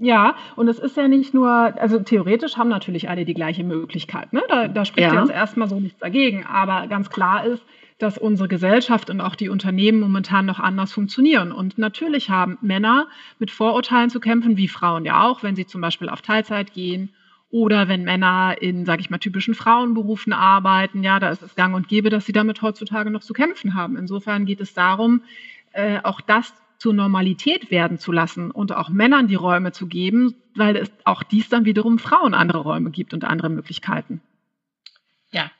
Ja, 0.00 0.36
und 0.54 0.68
es 0.68 0.78
ist 0.78 0.96
ja 0.96 1.08
nicht 1.08 1.34
nur, 1.34 1.50
also 1.50 1.98
theoretisch 1.98 2.56
haben 2.56 2.68
natürlich 2.68 3.08
alle 3.08 3.24
die 3.24 3.34
gleiche 3.34 3.64
Möglichkeit. 3.64 4.32
Ne? 4.32 4.42
Da, 4.48 4.68
da 4.68 4.84
spricht 4.84 5.12
ja. 5.12 5.20
jetzt 5.20 5.32
erstmal 5.32 5.68
so 5.68 5.80
nichts 5.80 5.98
dagegen. 5.98 6.46
Aber 6.46 6.86
ganz 6.86 7.10
klar 7.10 7.44
ist, 7.44 7.62
dass 7.98 8.16
unsere 8.16 8.48
Gesellschaft 8.48 9.10
und 9.10 9.20
auch 9.20 9.34
die 9.34 9.48
Unternehmen 9.48 9.98
momentan 9.98 10.46
noch 10.46 10.60
anders 10.60 10.92
funktionieren. 10.92 11.50
Und 11.50 11.78
natürlich 11.78 12.30
haben 12.30 12.58
Männer 12.62 13.08
mit 13.40 13.50
Vorurteilen 13.50 14.08
zu 14.08 14.20
kämpfen, 14.20 14.56
wie 14.56 14.68
Frauen 14.68 15.04
ja 15.04 15.26
auch, 15.26 15.42
wenn 15.42 15.56
sie 15.56 15.66
zum 15.66 15.80
Beispiel 15.80 16.08
auf 16.08 16.22
Teilzeit 16.22 16.72
gehen 16.72 17.10
oder 17.50 17.88
wenn 17.88 18.04
Männer 18.04 18.56
in, 18.60 18.84
sage 18.84 19.00
ich 19.00 19.10
mal, 19.10 19.18
typischen 19.18 19.54
Frauenberufen 19.54 20.32
arbeiten, 20.32 21.02
ja, 21.02 21.18
da 21.18 21.30
ist 21.30 21.42
es 21.42 21.54
gang 21.54 21.74
und 21.74 21.88
gäbe, 21.88 22.10
dass 22.10 22.26
sie 22.26 22.32
damit 22.32 22.60
heutzutage 22.62 23.10
noch 23.10 23.22
zu 23.22 23.32
kämpfen 23.32 23.74
haben. 23.74 23.96
Insofern 23.96 24.44
geht 24.44 24.60
es 24.60 24.74
darum, 24.74 25.22
äh, 25.72 26.00
auch 26.02 26.20
das 26.20 26.52
zur 26.78 26.94
Normalität 26.94 27.70
werden 27.70 27.98
zu 27.98 28.12
lassen 28.12 28.50
und 28.50 28.72
auch 28.72 28.88
Männern 28.88 29.26
die 29.26 29.34
Räume 29.34 29.72
zu 29.72 29.86
geben, 29.86 30.34
weil 30.54 30.76
es 30.76 30.90
auch 31.04 31.22
dies 31.22 31.48
dann 31.48 31.64
wiederum 31.64 31.98
Frauen 31.98 32.34
andere 32.34 32.58
Räume 32.58 32.90
gibt 32.90 33.14
und 33.14 33.24
andere 33.24 33.48
Möglichkeiten. 33.50 34.20
Ja, 35.30 35.50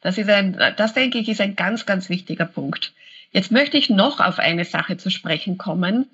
Das 0.00 0.18
ist 0.18 0.28
ein, 0.28 0.58
das 0.76 0.92
denke 0.92 1.18
ich, 1.18 1.28
ist 1.28 1.40
ein 1.40 1.56
ganz, 1.56 1.86
ganz 1.86 2.08
wichtiger 2.10 2.44
Punkt. 2.44 2.92
Jetzt 3.30 3.52
möchte 3.52 3.76
ich 3.76 3.90
noch 3.90 4.20
auf 4.20 4.38
eine 4.38 4.64
Sache 4.64 4.96
zu 4.96 5.10
sprechen 5.10 5.58
kommen, 5.58 6.06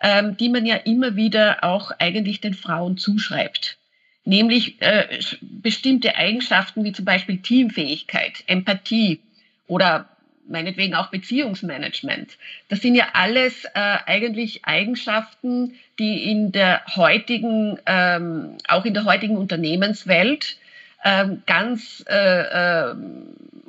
ähm, 0.00 0.36
die 0.36 0.48
man 0.48 0.64
ja 0.66 0.76
immer 0.76 1.16
wieder 1.16 1.64
auch 1.64 1.90
eigentlich 1.98 2.40
den 2.40 2.54
Frauen 2.54 2.96
zuschreibt. 2.96 3.78
Nämlich 4.24 4.80
äh, 4.80 5.18
bestimmte 5.40 6.14
Eigenschaften 6.16 6.84
wie 6.84 6.92
zum 6.92 7.04
Beispiel 7.04 7.38
Teamfähigkeit, 7.38 8.44
Empathie 8.46 9.20
oder 9.66 10.08
meinetwegen 10.48 10.94
auch 10.94 11.08
Beziehungsmanagement. 11.08 12.36
Das 12.68 12.80
sind 12.80 12.94
ja 12.94 13.08
alles 13.14 13.64
äh, 13.64 13.70
eigentlich 14.06 14.64
Eigenschaften, 14.64 15.74
die 15.98 16.30
in 16.30 16.52
der 16.52 16.82
heutigen, 16.94 17.78
ähm, 17.86 18.58
auch 18.68 18.84
in 18.84 18.94
der 18.94 19.04
heutigen 19.04 19.36
Unternehmenswelt 19.36 20.56
ähm, 21.04 21.42
ganz 21.46 22.04
äh, 22.08 22.90
äh, 22.90 22.94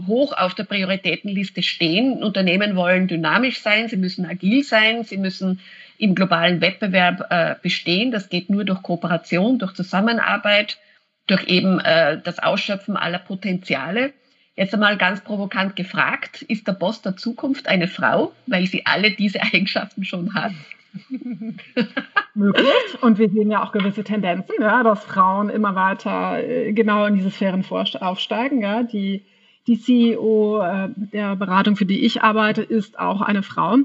hoch 0.06 0.34
auf 0.34 0.54
der 0.56 0.66
Prioritätenliste 0.66 1.64
stehen. 1.64 2.22
Unternehmen 2.22 2.76
wollen 2.76 3.08
dynamisch 3.08 3.60
sein, 3.60 3.88
sie 3.88 3.98
müssen 3.98 4.26
agil 4.26 4.64
sein, 4.64 5.04
sie 5.04 5.18
müssen 5.18 5.60
im 6.04 6.16
globalen 6.16 6.60
Wettbewerb 6.60 7.28
äh, 7.30 7.56
bestehen. 7.62 8.12
Das 8.12 8.28
geht 8.28 8.50
nur 8.50 8.66
durch 8.66 8.84
Kooperation, 8.84 9.58
durch 9.58 9.74
Zusammenarbeit, 9.74 10.78
durch 11.28 11.46
eben 11.48 11.80
äh, 11.80 12.20
das 12.22 12.40
Ausschöpfen 12.40 12.98
aller 12.98 13.20
Potenziale. 13.20 14.12
Jetzt 14.56 14.74
einmal 14.74 14.98
ganz 14.98 15.22
provokant 15.22 15.76
gefragt, 15.76 16.42
ist 16.44 16.68
der 16.68 16.74
Boss 16.74 17.02
der 17.02 17.16
Zukunft 17.16 17.68
eine 17.68 17.88
Frau, 17.88 18.34
weil 18.48 18.68
sie 18.68 18.86
alle 18.86 19.12
diese 19.12 19.42
Eigenschaften 19.54 20.04
schon 20.04 20.34
hat? 20.34 20.52
Möglich. 22.36 22.68
Und 23.02 23.18
wir 23.18 23.30
sehen 23.30 23.50
ja 23.50 23.64
auch 23.64 23.72
gewisse 23.72 24.04
Tendenzen, 24.04 24.56
ja, 24.60 24.84
dass 24.84 25.06
Frauen 25.06 25.50
immer 25.50 25.74
weiter 25.74 26.44
äh, 26.44 26.74
genau 26.74 27.06
in 27.06 27.16
diese 27.16 27.32
Sphären 27.32 27.66
aufsteigen. 27.70 28.62
Ja. 28.62 28.84
Die, 28.84 29.24
die 29.68 29.80
CEO 29.80 30.62
äh, 30.62 30.90
der 30.96 31.38
Beratung, 31.38 31.78
für 31.78 31.86
die 31.86 32.06
ich 32.06 32.22
arbeite, 32.22 32.62
ist 32.62 33.00
auch 33.00 33.22
eine 33.22 33.42
Frau. 33.42 33.78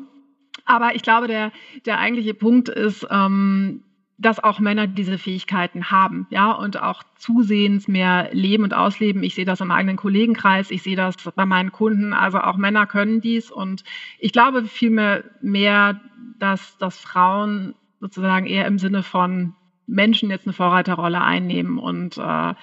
Aber 0.69 0.95
ich 0.95 1.03
glaube, 1.03 1.27
der, 1.29 1.51
der 1.87 1.99
eigentliche 1.99 2.35
Punkt 2.35 2.69
ist, 2.69 3.07
ähm, 3.11 3.83
dass 4.19 4.43
auch 4.43 4.59
Männer 4.59 4.87
diese 4.87 5.17
Fähigkeiten 5.17 5.91
haben, 5.91 6.27
ja, 6.31 6.53
und 6.53 6.81
auch 6.83 7.03
zusehends 7.17 7.89
mehr 7.89 8.29
leben 8.33 8.65
und 8.65 8.75
ausleben. 8.75 9.23
Ich 9.23 9.35
sehe 9.35 9.47
das 9.47 9.63
im 9.63 9.71
eigenen 9.71 9.97
Kollegenkreis, 9.97 10.71
ich 10.71 10.83
sehe 10.83 10.97
das 10.97 11.17
bei 11.35 11.47
meinen 11.47 11.73
Kunden, 11.73 12.13
also 12.13 12.39
auch 12.39 12.57
Männer 12.57 12.87
können 12.87 13.23
dies 13.23 13.51
und 13.51 13.83
ich 14.19 14.33
glaube 14.33 14.65
vielmehr 14.65 15.25
mehr, 15.41 16.01
dass, 16.39 16.77
dass 16.79 16.99
Frauen 16.99 17.75
sozusagen 18.01 18.47
eher 18.47 18.67
im 18.67 18.79
Sinne 18.79 19.03
von 19.03 19.55
Menschen 19.87 20.31
jetzt 20.31 20.47
eine 20.47 20.53
Vorreiterrolle 20.53 21.23
einnehmen 21.23 21.79
und 21.79 22.19
äh, 22.19 22.55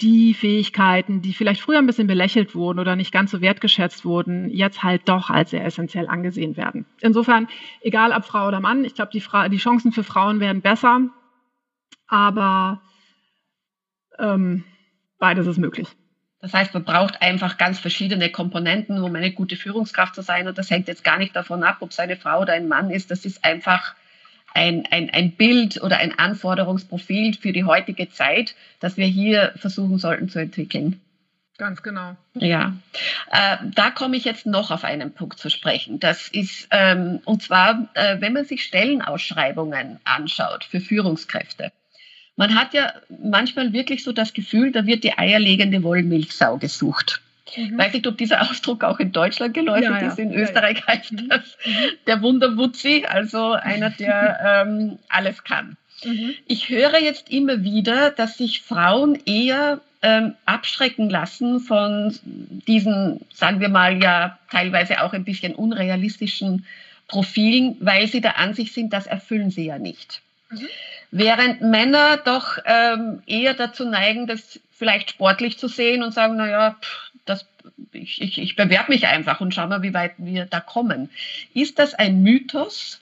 die 0.00 0.34
Fähigkeiten, 0.34 1.22
die 1.22 1.32
vielleicht 1.32 1.60
früher 1.60 1.78
ein 1.78 1.86
bisschen 1.86 2.06
belächelt 2.06 2.54
wurden 2.54 2.80
oder 2.80 2.96
nicht 2.96 3.12
ganz 3.12 3.30
so 3.30 3.40
wertgeschätzt 3.40 4.04
wurden, 4.04 4.50
jetzt 4.50 4.82
halt 4.82 5.08
doch 5.08 5.30
als 5.30 5.50
sehr 5.50 5.64
essentiell 5.64 6.08
angesehen 6.08 6.56
werden. 6.56 6.86
Insofern, 7.00 7.48
egal 7.82 8.12
ob 8.12 8.24
Frau 8.24 8.48
oder 8.48 8.60
Mann, 8.60 8.84
ich 8.84 8.94
glaube, 8.94 9.12
die, 9.12 9.22
die, 9.50 9.58
Chancen 9.58 9.92
für 9.92 10.02
Frauen 10.02 10.40
werden 10.40 10.60
besser, 10.60 11.08
aber 12.08 12.82
ähm, 14.18 14.64
beides 15.18 15.46
ist 15.46 15.58
möglich. 15.58 15.88
Das 16.40 16.52
heißt, 16.52 16.74
man 16.74 16.82
braucht 16.82 17.22
einfach 17.22 17.56
ganz 17.56 17.78
verschiedene 17.78 18.28
Komponenten, 18.30 19.00
um 19.00 19.14
eine 19.14 19.30
gute 19.30 19.54
Führungskraft 19.54 20.16
zu 20.16 20.22
sein. 20.22 20.48
Und 20.48 20.58
das 20.58 20.70
hängt 20.70 20.88
jetzt 20.88 21.04
gar 21.04 21.18
nicht 21.18 21.36
davon 21.36 21.62
ab, 21.62 21.76
ob 21.80 21.90
es 21.90 22.00
eine 22.00 22.16
Frau 22.16 22.40
oder 22.40 22.54
ein 22.54 22.66
Mann 22.66 22.90
ist. 22.90 23.12
Das 23.12 23.24
ist 23.24 23.44
einfach 23.44 23.94
ein, 24.54 24.86
ein, 24.90 25.10
ein 25.10 25.32
Bild 25.32 25.82
oder 25.82 25.98
ein 25.98 26.18
Anforderungsprofil 26.18 27.34
für 27.34 27.52
die 27.52 27.64
heutige 27.64 28.08
Zeit, 28.10 28.54
das 28.80 28.96
wir 28.96 29.06
hier 29.06 29.52
versuchen 29.56 29.98
sollten 29.98 30.28
zu 30.28 30.38
entwickeln. 30.38 31.00
Ganz 31.58 31.82
genau. 31.82 32.16
Ja, 32.34 32.74
äh, 33.30 33.56
da 33.74 33.90
komme 33.90 34.16
ich 34.16 34.24
jetzt 34.24 34.46
noch 34.46 34.70
auf 34.70 34.84
einen 34.84 35.12
Punkt 35.12 35.38
zu 35.38 35.50
sprechen. 35.50 36.00
Das 36.00 36.28
ist, 36.28 36.66
ähm, 36.70 37.20
und 37.24 37.42
zwar, 37.42 37.88
äh, 37.94 38.20
wenn 38.20 38.32
man 38.32 38.44
sich 38.44 38.64
Stellenausschreibungen 38.64 40.00
anschaut 40.04 40.64
für 40.64 40.80
Führungskräfte. 40.80 41.70
Man 42.36 42.54
hat 42.54 42.72
ja 42.72 42.92
manchmal 43.08 43.72
wirklich 43.72 44.02
so 44.02 44.12
das 44.12 44.32
Gefühl, 44.32 44.72
da 44.72 44.86
wird 44.86 45.04
die 45.04 45.16
eierlegende 45.16 45.82
Wollmilchsau 45.82 46.56
gesucht. 46.56 47.20
Mhm. 47.56 47.78
Weiß 47.78 47.92
nicht, 47.92 48.06
ob 48.06 48.16
dieser 48.18 48.42
Ausdruck 48.42 48.84
auch 48.84 48.98
in 48.98 49.12
Deutschland 49.12 49.54
geläufig 49.54 49.84
ja, 49.84 50.00
ja. 50.00 50.08
ist. 50.08 50.18
In 50.18 50.32
Österreich 50.32 50.86
heißt 50.86 51.12
mhm. 51.12 51.28
das 51.28 51.58
mhm. 51.64 51.70
der 52.06 52.22
Wunderwutzi, 52.22 53.04
also 53.08 53.52
einer, 53.52 53.90
der 53.90 54.64
ähm, 54.66 54.98
alles 55.08 55.44
kann. 55.44 55.76
Mhm. 56.04 56.34
Ich 56.46 56.68
höre 56.68 57.00
jetzt 57.00 57.30
immer 57.30 57.62
wieder, 57.62 58.10
dass 58.10 58.38
sich 58.38 58.62
Frauen 58.62 59.18
eher 59.26 59.80
ähm, 60.02 60.34
abschrecken 60.46 61.10
lassen 61.10 61.60
von 61.60 62.18
diesen, 62.24 63.20
sagen 63.32 63.60
wir 63.60 63.68
mal, 63.68 64.02
ja 64.02 64.38
teilweise 64.50 65.02
auch 65.02 65.12
ein 65.12 65.24
bisschen 65.24 65.54
unrealistischen 65.54 66.66
Profilen, 67.08 67.76
weil 67.80 68.08
sie 68.08 68.20
der 68.20 68.38
Ansicht 68.38 68.74
sind, 68.74 68.92
das 68.92 69.06
erfüllen 69.06 69.50
sie 69.50 69.66
ja 69.66 69.78
nicht. 69.78 70.22
Mhm. 70.50 70.68
Während 71.10 71.60
Männer 71.60 72.16
doch 72.16 72.58
ähm, 72.64 73.22
eher 73.26 73.54
dazu 73.54 73.84
neigen, 73.84 74.26
das 74.26 74.60
vielleicht 74.70 75.10
sportlich 75.10 75.58
zu 75.58 75.68
sehen 75.68 76.02
und 76.02 76.12
sagen, 76.12 76.36
naja, 76.36 76.76
das, 77.24 77.46
ich, 77.92 78.20
ich, 78.20 78.38
ich 78.38 78.56
bewerbe 78.56 78.92
mich 78.92 79.06
einfach 79.06 79.40
und 79.40 79.54
schau 79.54 79.66
mal, 79.66 79.82
wie 79.82 79.94
weit 79.94 80.14
wir 80.18 80.46
da 80.46 80.60
kommen. 80.60 81.10
Ist 81.54 81.78
das 81.78 81.94
ein 81.94 82.22
Mythos? 82.22 83.00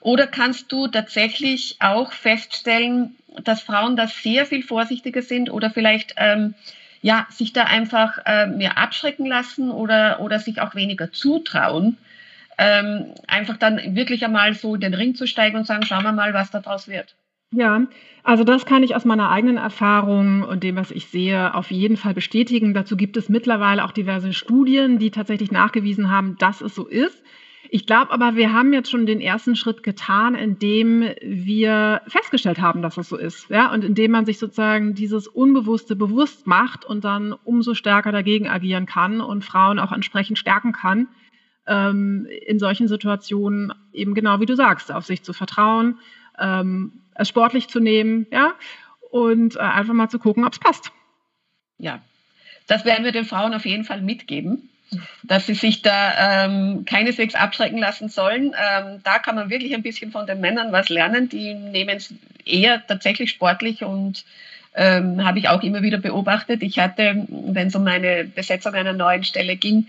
Oder 0.00 0.26
kannst 0.26 0.72
du 0.72 0.88
tatsächlich 0.88 1.76
auch 1.80 2.12
feststellen, 2.12 3.16
dass 3.44 3.60
Frauen 3.60 3.96
da 3.96 4.06
sehr 4.06 4.46
viel 4.46 4.62
vorsichtiger 4.62 5.22
sind 5.22 5.50
oder 5.50 5.70
vielleicht 5.70 6.14
ähm, 6.16 6.54
ja, 7.02 7.26
sich 7.30 7.52
da 7.52 7.64
einfach 7.64 8.18
äh, 8.26 8.46
mehr 8.46 8.78
abschrecken 8.78 9.26
lassen 9.26 9.70
oder, 9.70 10.20
oder 10.20 10.38
sich 10.38 10.60
auch 10.60 10.74
weniger 10.74 11.12
zutrauen, 11.12 11.96
ähm, 12.58 13.14
einfach 13.26 13.56
dann 13.56 13.94
wirklich 13.94 14.24
einmal 14.24 14.54
so 14.54 14.74
in 14.74 14.80
den 14.82 14.94
Ring 14.94 15.14
zu 15.14 15.26
steigen 15.26 15.56
und 15.56 15.66
sagen, 15.66 15.84
schauen 15.84 16.02
wir 16.02 16.12
mal, 16.12 16.34
was 16.34 16.50
daraus 16.50 16.88
wird? 16.88 17.14
Ja, 17.52 17.86
also 18.22 18.44
das 18.44 18.64
kann 18.64 18.84
ich 18.84 18.94
aus 18.94 19.04
meiner 19.04 19.30
eigenen 19.30 19.56
Erfahrung 19.56 20.44
und 20.44 20.62
dem, 20.62 20.76
was 20.76 20.92
ich 20.92 21.06
sehe, 21.06 21.52
auf 21.54 21.72
jeden 21.72 21.96
Fall 21.96 22.14
bestätigen. 22.14 22.74
Dazu 22.74 22.96
gibt 22.96 23.16
es 23.16 23.28
mittlerweile 23.28 23.84
auch 23.84 23.90
diverse 23.90 24.32
Studien, 24.32 25.00
die 25.00 25.10
tatsächlich 25.10 25.50
nachgewiesen 25.50 26.10
haben, 26.10 26.36
dass 26.38 26.60
es 26.60 26.74
so 26.76 26.86
ist. 26.86 27.24
Ich 27.68 27.86
glaube 27.86 28.12
aber, 28.12 28.36
wir 28.36 28.52
haben 28.52 28.72
jetzt 28.72 28.90
schon 28.90 29.04
den 29.04 29.20
ersten 29.20 29.56
Schritt 29.56 29.82
getan, 29.82 30.34
indem 30.34 31.08
wir 31.22 32.02
festgestellt 32.06 32.60
haben, 32.60 32.82
dass 32.82 32.96
es 32.96 33.08
so 33.08 33.16
ist. 33.16 33.50
Ja? 33.50 33.72
Und 33.72 33.84
indem 33.84 34.12
man 34.12 34.26
sich 34.26 34.38
sozusagen 34.38 34.94
dieses 34.94 35.26
Unbewusste 35.26 35.96
bewusst 35.96 36.46
macht 36.46 36.84
und 36.84 37.04
dann 37.04 37.32
umso 37.32 37.74
stärker 37.74 38.12
dagegen 38.12 38.48
agieren 38.48 38.86
kann 38.86 39.20
und 39.20 39.44
Frauen 39.44 39.80
auch 39.80 39.92
entsprechend 39.92 40.38
stärken 40.38 40.72
kann, 40.72 41.08
ähm, 41.66 42.26
in 42.46 42.58
solchen 42.58 42.88
Situationen 42.88 43.72
eben 43.92 44.14
genau 44.14 44.40
wie 44.40 44.46
du 44.46 44.56
sagst, 44.56 44.92
auf 44.92 45.04
sich 45.04 45.22
zu 45.22 45.32
vertrauen, 45.32 45.98
ähm, 46.40 46.92
es 47.14 47.28
sportlich 47.28 47.68
zu 47.68 47.80
nehmen, 47.80 48.26
ja, 48.30 48.54
und 49.10 49.56
äh, 49.56 49.60
einfach 49.60 49.94
mal 49.94 50.08
zu 50.08 50.18
gucken, 50.18 50.44
ob 50.44 50.52
es 50.52 50.58
passt. 50.58 50.90
Ja, 51.78 52.00
das 52.66 52.84
werden 52.84 53.04
wir 53.04 53.12
den 53.12 53.24
Frauen 53.24 53.54
auf 53.54 53.66
jeden 53.66 53.84
Fall 53.84 54.00
mitgeben, 54.00 54.68
dass 55.22 55.46
sie 55.46 55.54
sich 55.54 55.82
da 55.82 56.44
ähm, 56.44 56.84
keineswegs 56.84 57.34
abschrecken 57.34 57.78
lassen 57.78 58.08
sollen. 58.08 58.54
Ähm, 58.58 59.00
da 59.02 59.18
kann 59.18 59.34
man 59.34 59.50
wirklich 59.50 59.74
ein 59.74 59.82
bisschen 59.82 60.12
von 60.12 60.26
den 60.26 60.40
Männern 60.40 60.72
was 60.72 60.88
lernen. 60.88 61.28
Die 61.28 61.54
nehmen 61.54 61.96
es 61.96 62.14
eher 62.44 62.86
tatsächlich 62.86 63.30
sportlich 63.30 63.82
und 63.82 64.24
ähm, 64.74 65.24
habe 65.24 65.38
ich 65.38 65.48
auch 65.48 65.62
immer 65.62 65.82
wieder 65.82 65.98
beobachtet. 65.98 66.62
Ich 66.62 66.78
hatte, 66.78 67.26
wenn 67.28 67.68
es 67.68 67.74
um 67.74 67.86
eine 67.86 68.24
Besetzung 68.24 68.74
einer 68.74 68.92
neuen 68.92 69.24
Stelle 69.24 69.56
ging, 69.56 69.88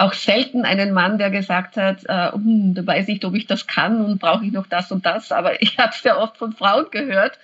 auch 0.00 0.14
selten 0.14 0.64
einen 0.64 0.92
Mann, 0.92 1.18
der 1.18 1.30
gesagt 1.30 1.76
hat, 1.76 2.04
äh, 2.06 2.32
hm, 2.32 2.74
da 2.74 2.86
weiß 2.86 3.06
nicht, 3.06 3.24
ob 3.26 3.34
ich 3.34 3.46
das 3.46 3.66
kann 3.66 4.02
und 4.02 4.18
brauche 4.18 4.46
ich 4.46 4.52
noch 4.52 4.66
das 4.66 4.90
und 4.90 5.04
das. 5.04 5.30
Aber 5.30 5.60
ich 5.62 5.78
habe 5.78 5.90
es 5.90 6.02
sehr 6.02 6.18
oft 6.18 6.38
von 6.38 6.54
Frauen 6.54 6.86
gehört. 6.90 7.38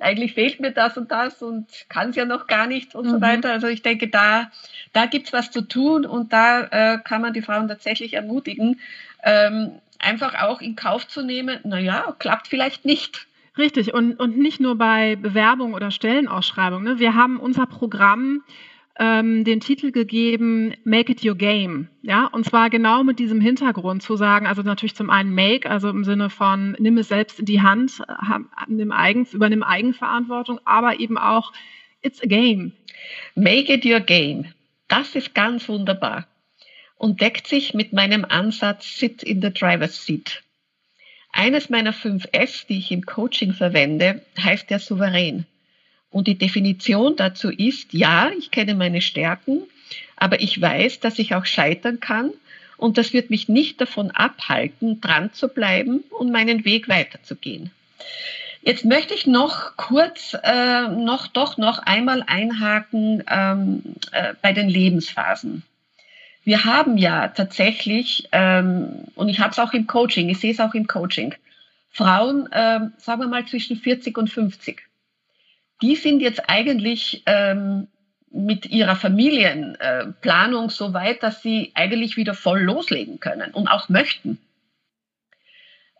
Eigentlich 0.00 0.34
fehlt 0.34 0.58
mir 0.58 0.72
das 0.72 0.96
und 0.96 1.10
das 1.12 1.40
und 1.40 1.68
kann 1.88 2.10
es 2.10 2.16
ja 2.16 2.24
noch 2.24 2.48
gar 2.48 2.66
nicht 2.66 2.96
und 2.96 3.06
mhm. 3.06 3.10
so 3.10 3.20
weiter. 3.20 3.52
Also 3.52 3.68
ich 3.68 3.82
denke, 3.82 4.08
da, 4.08 4.50
da 4.92 5.06
gibt 5.06 5.28
es 5.28 5.32
was 5.32 5.52
zu 5.52 5.60
tun 5.62 6.04
und 6.04 6.32
da 6.32 6.62
äh, 6.70 6.98
kann 6.98 7.22
man 7.22 7.32
die 7.32 7.42
Frauen 7.42 7.68
tatsächlich 7.68 8.14
ermutigen, 8.14 8.80
ähm, 9.22 9.72
einfach 10.00 10.34
auch 10.42 10.60
in 10.60 10.74
Kauf 10.74 11.06
zu 11.06 11.22
nehmen, 11.22 11.60
naja, 11.62 12.16
klappt 12.18 12.48
vielleicht 12.48 12.84
nicht. 12.84 13.26
Richtig, 13.56 13.94
und, 13.94 14.18
und 14.18 14.36
nicht 14.36 14.58
nur 14.58 14.76
bei 14.76 15.16
Bewerbung 15.16 15.74
oder 15.74 15.90
Stellenausschreibung. 15.90 16.82
Ne? 16.82 16.98
Wir 16.98 17.14
haben 17.14 17.38
unser 17.38 17.66
Programm 17.66 18.42
ähm, 19.00 19.44
den 19.44 19.60
Titel 19.60 19.92
gegeben 19.92 20.74
Make 20.84 21.12
it 21.12 21.24
your 21.24 21.34
game. 21.34 21.88
Ja, 22.02 22.26
und 22.26 22.44
zwar 22.44 22.68
genau 22.68 23.02
mit 23.02 23.18
diesem 23.18 23.40
Hintergrund 23.40 24.02
zu 24.02 24.16
sagen, 24.16 24.46
also 24.46 24.60
natürlich 24.62 24.94
zum 24.94 25.08
einen 25.08 25.34
Make, 25.34 25.68
also 25.68 25.88
im 25.88 26.04
Sinne 26.04 26.28
von 26.28 26.76
nimm 26.78 26.98
es 26.98 27.08
selbst 27.08 27.40
in 27.40 27.46
die 27.46 27.62
Hand, 27.62 28.02
nimm 28.68 28.92
Eigen, 28.92 29.26
übernimm 29.32 29.62
Eigenverantwortung, 29.62 30.60
aber 30.66 31.00
eben 31.00 31.16
auch 31.16 31.52
it's 32.02 32.22
a 32.22 32.26
game. 32.26 32.72
Make 33.34 33.72
it 33.72 33.86
your 33.86 34.00
game. 34.00 34.52
Das 34.86 35.14
ist 35.14 35.34
ganz 35.34 35.66
wunderbar 35.68 36.26
und 36.96 37.22
deckt 37.22 37.46
sich 37.46 37.72
mit 37.72 37.94
meinem 37.94 38.26
Ansatz 38.26 38.98
Sit 38.98 39.22
in 39.22 39.40
the 39.40 39.50
Driver's 39.50 40.04
Seat. 40.04 40.42
Eines 41.32 41.70
meiner 41.70 41.94
fünf 41.94 42.28
S, 42.32 42.66
die 42.66 42.78
ich 42.78 42.92
im 42.92 43.06
Coaching 43.06 43.54
verwende, 43.54 44.20
heißt 44.38 44.68
der 44.68 44.78
Souverän. 44.78 45.46
Und 46.10 46.26
die 46.26 46.38
Definition 46.38 47.16
dazu 47.16 47.50
ist, 47.50 47.92
ja, 47.92 48.30
ich 48.36 48.50
kenne 48.50 48.74
meine 48.74 49.00
Stärken, 49.00 49.62
Aber 50.16 50.40
ich 50.40 50.60
weiß, 50.60 51.00
dass 51.00 51.18
ich 51.18 51.34
auch 51.34 51.46
scheitern 51.46 51.98
kann 51.98 52.32
und 52.76 52.98
das 52.98 53.12
wird 53.12 53.30
mich 53.30 53.48
nicht 53.48 53.80
davon 53.80 54.10
abhalten, 54.10 55.00
dran 55.00 55.32
zu 55.32 55.48
bleiben 55.48 56.04
und 56.18 56.30
meinen 56.30 56.64
Weg 56.64 56.88
weiterzugehen. 56.88 57.70
Jetzt 58.62 58.84
möchte 58.84 59.14
ich 59.14 59.26
noch 59.26 59.76
kurz 59.76 60.36
äh, 60.42 60.88
noch 60.88 61.26
doch 61.26 61.56
noch 61.56 61.78
einmal 61.78 62.22
einhaken 62.26 63.24
ähm, 63.30 63.82
äh, 64.12 64.34
bei 64.42 64.52
den 64.52 64.68
Lebensphasen. 64.68 65.62
Wir 66.44 66.64
haben 66.64 66.98
ja 66.98 67.28
tatsächlich, 67.28 68.28
ähm, 68.32 69.04
und 69.14 69.28
ich 69.28 69.40
habe 69.40 69.52
es 69.52 69.58
auch 69.58 69.72
im 69.72 69.86
Coaching, 69.86 70.28
ich 70.28 70.38
sehe 70.38 70.52
es 70.52 70.60
auch 70.60 70.74
im 70.74 70.86
Coaching, 70.86 71.34
Frauen, 71.90 72.48
ähm, 72.52 72.92
sagen 72.98 73.22
wir 73.22 73.28
mal 73.28 73.46
zwischen 73.46 73.76
40 73.76 74.16
und 74.18 74.28
50. 74.28 74.82
Die 75.82 75.96
sind 75.96 76.20
jetzt 76.20 76.48
eigentlich 76.48 77.22
ähm, 77.26 77.88
mit 78.30 78.66
ihrer 78.66 78.96
Familienplanung 78.96 80.66
äh, 80.66 80.70
so 80.70 80.94
weit, 80.94 81.22
dass 81.22 81.42
sie 81.42 81.72
eigentlich 81.74 82.16
wieder 82.16 82.34
voll 82.34 82.60
loslegen 82.60 83.18
können 83.20 83.52
und 83.52 83.68
auch 83.68 83.88
möchten. 83.88 84.38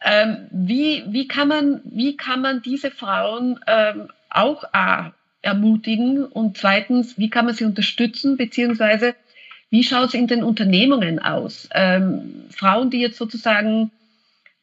Ähm, 0.03 0.49
wie, 0.51 1.05
wie, 1.09 1.29
kann 1.29 1.49
man, 1.49 1.81
wie 1.85 2.17
kann 2.17 2.41
man 2.41 2.63
diese 2.63 2.91
Frauen 2.91 3.61
ähm, 3.67 4.09
auch 4.31 4.65
A, 4.73 5.13
ermutigen 5.43 6.25
und 6.25 6.57
zweitens, 6.57 7.19
wie 7.19 7.31
kann 7.31 7.47
man 7.47 7.55
sie 7.55 7.65
unterstützen, 7.65 8.37
beziehungsweise 8.37 9.15
wie 9.71 9.85
schaut 9.85 10.09
es 10.09 10.15
in 10.15 10.27
den 10.27 10.43
Unternehmungen 10.43 11.19
aus? 11.19 11.69
Ähm, 11.73 12.45
Frauen, 12.51 12.91
die 12.91 13.01
jetzt 13.01 13.17
sozusagen 13.17 13.91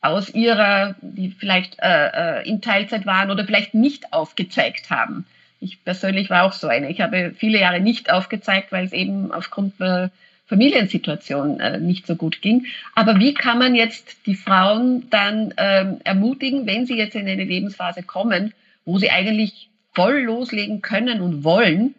aus 0.02 0.34
ihrer, 0.34 0.96
die 1.02 1.32
vielleicht 1.32 1.78
äh, 1.80 2.40
äh, 2.40 2.48
in 2.48 2.62
Teilzeit 2.62 3.06
waren 3.06 3.32
oder 3.32 3.46
vielleicht 3.46 3.74
nicht 3.74 4.14
aufgezeigt 4.14 4.90
haben. 4.90 5.26
Ich 5.60 5.84
persönlich 5.84 6.30
war 6.30 6.44
auch 6.44 6.54
so 6.54 6.68
eine. 6.68 6.90
Ich 6.90 7.02
habe 7.02 7.34
viele 7.36 7.60
Jahre 7.60 7.80
nicht 7.80 8.12
aufgezeigt, 8.12 8.72
weil 8.72 8.86
es 8.86 8.94
eben 8.94 9.32
aufgrund 9.32 9.80
der 9.80 10.12
Familiensituation 10.46 11.60
äh, 11.60 11.80
nicht 11.80 12.06
so 12.08 12.16
gut 12.16 12.42
ging. 12.42 12.68
Aber 12.96 13.20
wie 13.20 13.34
kann 13.34 13.58
man 13.58 13.76
jetzt 13.76 14.26
die 14.28 14.36
Frauen 14.36 15.10
dann 15.10 15.54
ähm, 15.58 16.00
ermutigen, 16.04 16.68
wenn 16.68 16.86
sie 16.86 16.96
jetzt 16.96 17.16
in 17.16 17.28
eine 17.28 17.44
Lebensphase 17.44 18.04
kommen, 18.04 18.54
wo 18.86 18.98
sie 18.98 19.10
eigentlich 19.10 19.70
voll 19.94 20.20
loslegen 20.20 20.82
können 20.82 21.22
und 21.22 21.44
wollen, 21.44 21.96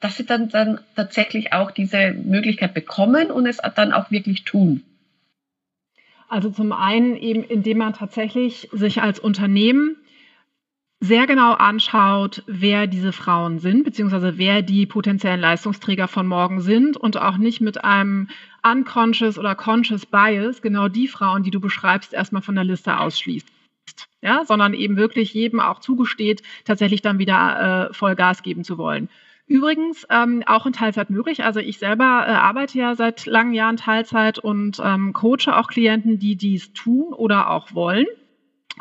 dass 0.00 0.16
sie 0.16 0.26
dann, 0.26 0.50
dann 0.50 0.80
tatsächlich 0.94 1.52
auch 1.52 1.70
diese 1.70 2.12
Möglichkeit 2.12 2.74
bekommen 2.74 3.30
und 3.30 3.46
es 3.46 3.58
dann 3.76 3.92
auch 3.92 4.10
wirklich 4.10 4.44
tun? 4.44 4.82
Also 6.28 6.50
zum 6.50 6.72
einen 6.72 7.16
eben, 7.16 7.44
indem 7.44 7.78
man 7.78 7.92
tatsächlich 7.92 8.68
sich 8.72 9.02
als 9.02 9.18
Unternehmen 9.18 9.96
sehr 10.98 11.26
genau 11.26 11.52
anschaut, 11.52 12.42
wer 12.46 12.86
diese 12.86 13.12
Frauen 13.12 13.58
sind, 13.58 13.84
beziehungsweise 13.84 14.38
wer 14.38 14.62
die 14.62 14.86
potenziellen 14.86 15.40
Leistungsträger 15.40 16.08
von 16.08 16.26
morgen 16.26 16.60
sind 16.62 16.96
und 16.96 17.18
auch 17.18 17.36
nicht 17.36 17.60
mit 17.60 17.84
einem 17.84 18.28
unconscious 18.64 19.38
oder 19.38 19.54
conscious 19.54 20.06
bias 20.06 20.62
genau 20.62 20.88
die 20.88 21.06
Frauen, 21.06 21.42
die 21.42 21.50
du 21.50 21.60
beschreibst, 21.60 22.14
erstmal 22.14 22.42
von 22.42 22.54
der 22.54 22.64
Liste 22.64 22.98
ausschließt. 22.98 23.46
Ja, 24.22 24.44
sondern 24.44 24.74
eben 24.74 24.96
wirklich 24.96 25.34
jedem 25.34 25.60
auch 25.60 25.78
zugesteht, 25.78 26.42
tatsächlich 26.64 27.02
dann 27.02 27.18
wieder 27.18 27.90
äh, 27.90 27.94
voll 27.94 28.16
Gas 28.16 28.42
geben 28.42 28.64
zu 28.64 28.78
wollen. 28.78 29.08
Übrigens 29.48 30.04
ähm, 30.10 30.42
auch 30.46 30.66
in 30.66 30.72
Teilzeit 30.72 31.08
möglich. 31.08 31.44
Also 31.44 31.60
ich 31.60 31.78
selber 31.78 32.24
äh, 32.26 32.32
arbeite 32.32 32.78
ja 32.78 32.96
seit 32.96 33.26
langen 33.26 33.54
Jahren 33.54 33.76
Teilzeit 33.76 34.40
und 34.40 34.80
ähm, 34.82 35.12
coache 35.12 35.56
auch 35.56 35.68
Klienten, 35.68 36.18
die 36.18 36.34
dies 36.34 36.72
tun 36.72 37.12
oder 37.12 37.50
auch 37.50 37.72
wollen. 37.72 38.06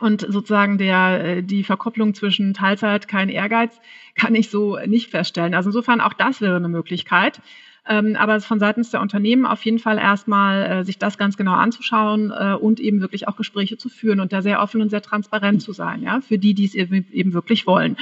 Und 0.01 0.21
sozusagen 0.21 0.77
der, 0.77 1.23
äh, 1.23 1.43
die 1.43 1.63
Verkopplung 1.63 2.15
zwischen 2.15 2.53
Teilzeit, 2.55 3.07
kein 3.07 3.29
Ehrgeiz, 3.29 3.79
kann 4.15 4.33
ich 4.33 4.49
so 4.49 4.77
nicht 4.87 5.11
feststellen. 5.11 5.53
Also 5.53 5.69
insofern 5.69 6.01
auch 6.01 6.13
das 6.13 6.41
wäre 6.41 6.55
eine 6.55 6.69
Möglichkeit. 6.69 7.41
Ähm, 7.87 8.15
aber 8.15 8.41
von 8.41 8.59
seitens 8.59 8.89
der 8.89 9.01
Unternehmen 9.01 9.45
auf 9.45 9.63
jeden 9.63 9.77
Fall 9.77 9.99
erstmal 9.99 10.63
äh, 10.63 10.83
sich 10.83 10.97
das 10.97 11.19
ganz 11.19 11.37
genau 11.37 11.53
anzuschauen 11.53 12.33
äh, 12.35 12.55
und 12.55 12.79
eben 12.79 12.99
wirklich 13.01 13.27
auch 13.27 13.35
Gespräche 13.35 13.77
zu 13.77 13.89
führen 13.89 14.19
und 14.19 14.33
da 14.33 14.41
sehr 14.41 14.59
offen 14.63 14.81
und 14.81 14.89
sehr 14.89 15.03
transparent 15.03 15.61
zu 15.61 15.71
sein, 15.71 16.01
ja, 16.01 16.21
für 16.21 16.39
die, 16.39 16.55
die 16.55 16.65
es 16.65 16.73
eben 16.73 17.33
wirklich 17.33 17.67
wollen. 17.67 17.95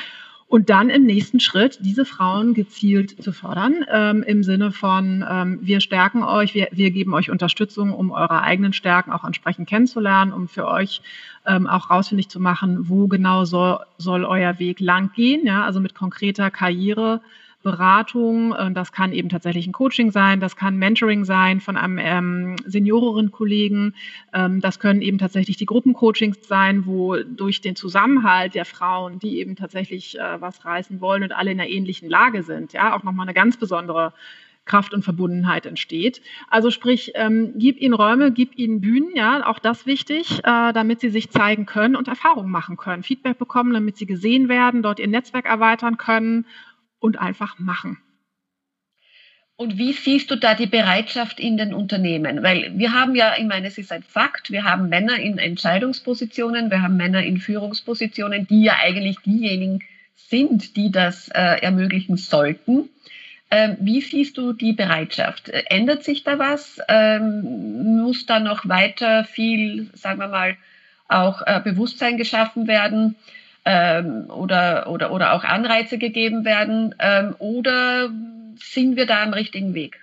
Und 0.54 0.70
dann 0.70 0.92
im 0.92 1.08
nächsten 1.08 1.40
Schritt 1.40 1.80
diese 1.82 2.06
Frauen 2.06 2.54
gezielt 2.54 3.24
zu 3.24 3.32
fördern, 3.34 3.88
ähm, 3.92 4.22
im 4.22 4.44
Sinne 4.44 4.72
von, 4.72 5.26
ähm, 5.28 5.58
wir 5.64 5.80
stärken 5.80 6.22
euch, 6.22 6.54
wir, 6.54 6.68
wir 6.72 6.92
geben 6.92 7.16
euch 7.16 7.32
Unterstützung, 7.32 7.92
um 7.92 8.12
eure 8.12 8.44
eigenen 8.44 8.72
Stärken 8.72 9.12
auch 9.12 9.24
entsprechend 9.24 9.68
kennenzulernen, 9.68 10.32
um 10.32 10.48
für 10.48 10.68
euch 10.68 11.02
ähm, 11.48 11.66
auch 11.66 11.90
rausfindig 11.90 12.30
zu 12.30 12.40
machen, 12.40 12.88
wo 12.88 13.08
genau 13.08 13.46
soll, 13.46 13.80
soll 13.98 14.26
euer 14.26 14.60
Weg 14.60 14.80
lang 14.80 15.12
gehen, 15.16 15.44
ja, 15.44 15.64
also 15.64 15.80
mit 15.80 15.96
konkreter 15.96 16.52
Karriere. 16.52 17.22
Beratung. 17.64 18.54
Das 18.74 18.92
kann 18.92 19.14
eben 19.14 19.30
tatsächlich 19.30 19.66
ein 19.66 19.72
Coaching 19.74 20.12
sein, 20.12 20.40
das 20.40 20.56
kann 20.56 20.78
Mentoring 20.78 21.26
sein 21.26 21.60
von 21.60 21.78
einem 21.78 21.98
ähm, 21.98 22.56
Seniorenkollegen. 22.66 23.96
Ähm, 24.34 24.62
das 24.62 24.80
können 24.80 25.02
eben 25.02 25.18
tatsächlich 25.18 25.58
die 25.58 25.66
Gruppencoachings 25.66 26.48
sein, 26.48 26.86
wo 26.86 27.16
durch 27.16 27.62
den 27.62 27.76
Zusammenhalt 27.76 28.54
der 28.54 28.66
Frauen, 28.66 29.20
die 29.20 29.40
eben 29.40 29.56
tatsächlich 29.56 30.20
äh, 30.20 30.42
was 30.42 30.64
reißen 30.66 31.02
wollen 31.02 31.24
und 31.24 31.32
alle 31.32 31.52
in 31.52 31.60
einer 31.60 31.70
ähnlichen 31.70 32.10
Lage 32.10 32.44
sind, 32.44 32.74
ja, 32.74 32.96
auch 32.96 33.04
nochmal 33.04 33.26
eine 33.26 33.34
ganz 33.34 33.58
besondere 33.58 34.14
Kraft 34.66 34.94
und 34.94 35.04
Verbundenheit 35.04 35.66
entsteht. 35.66 36.22
Also 36.50 36.72
sprich, 36.72 37.12
ähm, 37.16 37.54
gib 37.58 37.82
ihnen 37.82 37.94
Räume, 37.94 38.32
gib 38.32 38.58
ihnen 38.58 38.82
Bühnen, 38.82 39.16
ja, 39.16 39.46
auch 39.46 39.60
das 39.60 39.86
wichtig, 39.86 40.40
äh, 40.40 40.74
damit 40.74 41.02
sie 41.02 41.10
sich 41.10 41.32
zeigen 41.32 41.66
können 41.66 41.96
und 41.96 42.08
Erfahrungen 42.08 42.52
machen 42.52 42.78
können, 42.78 43.04
Feedback 43.04 43.38
bekommen, 43.38 43.74
damit 43.74 43.98
sie 43.98 44.06
gesehen 44.06 44.48
werden, 44.48 44.82
dort 44.82 45.00
ihr 45.00 45.08
Netzwerk 45.08 45.46
erweitern 45.46 45.98
können 45.98 46.46
und 47.04 47.20
einfach 47.20 47.60
machen. 47.60 47.98
Und 49.56 49.78
wie 49.78 49.94
siehst 49.94 50.32
du 50.32 50.36
da 50.36 50.56
die 50.56 50.66
Bereitschaft 50.66 51.40
in 51.40 51.58
den 51.58 51.74
Unternehmen? 51.74 52.42
Weil 52.42 52.72
wir 52.76 52.94
haben 52.94 53.14
ja, 53.14 53.34
ich 53.38 53.46
meine, 53.46 53.68
es 53.68 53.78
ist 53.78 53.92
ein 53.92 54.02
Fakt, 54.02 54.52
wir 54.52 54.64
haben 54.64 54.90
Männer 54.90 55.18
in 55.18 55.38
Entscheidungspositionen, 55.38 56.72
wir 56.72 56.82
haben 56.82 56.98
Männer 56.98 57.22
in 57.22 57.38
Führungspositionen, 57.38 58.48
die 58.48 58.64
ja 58.64 58.78
eigentlich 58.82 59.20
diejenigen 59.20 59.82
sind, 60.16 60.76
die 60.76 60.92
das 60.92 61.28
äh, 61.30 61.62
ermöglichen 61.62 62.18
sollten. 62.18 62.90
Ähm, 63.52 63.78
wie 63.82 64.02
siehst 64.02 64.38
du 64.38 64.54
die 64.54 64.74
Bereitschaft? 64.74 65.50
Ändert 65.50 66.04
sich 66.04 66.24
da 66.24 66.40
was? 66.40 66.80
Ähm, 66.88 68.02
muss 68.02 68.26
da 68.26 68.40
noch 68.40 68.68
weiter 68.68 69.26
viel, 69.26 69.90
sagen 69.94 70.20
wir 70.20 70.30
mal, 70.30 70.58
auch 71.10 71.42
äh, 71.46 71.60
Bewusstsein 71.64 72.18
geschaffen 72.18 72.68
werden? 72.68 73.16
Ähm, 73.66 74.30
oder, 74.30 74.90
oder, 74.90 75.12
oder 75.12 75.34
auch 75.34 75.44
Anreize 75.44 75.98
gegeben 75.98 76.46
werden? 76.46 76.96
Ähm, 77.00 77.36
oder 77.40 78.10
sind 78.56 78.96
wir 78.96 79.06
da 79.06 79.24
am 79.24 79.34
richtigen 79.34 79.74
Weg? 79.74 80.03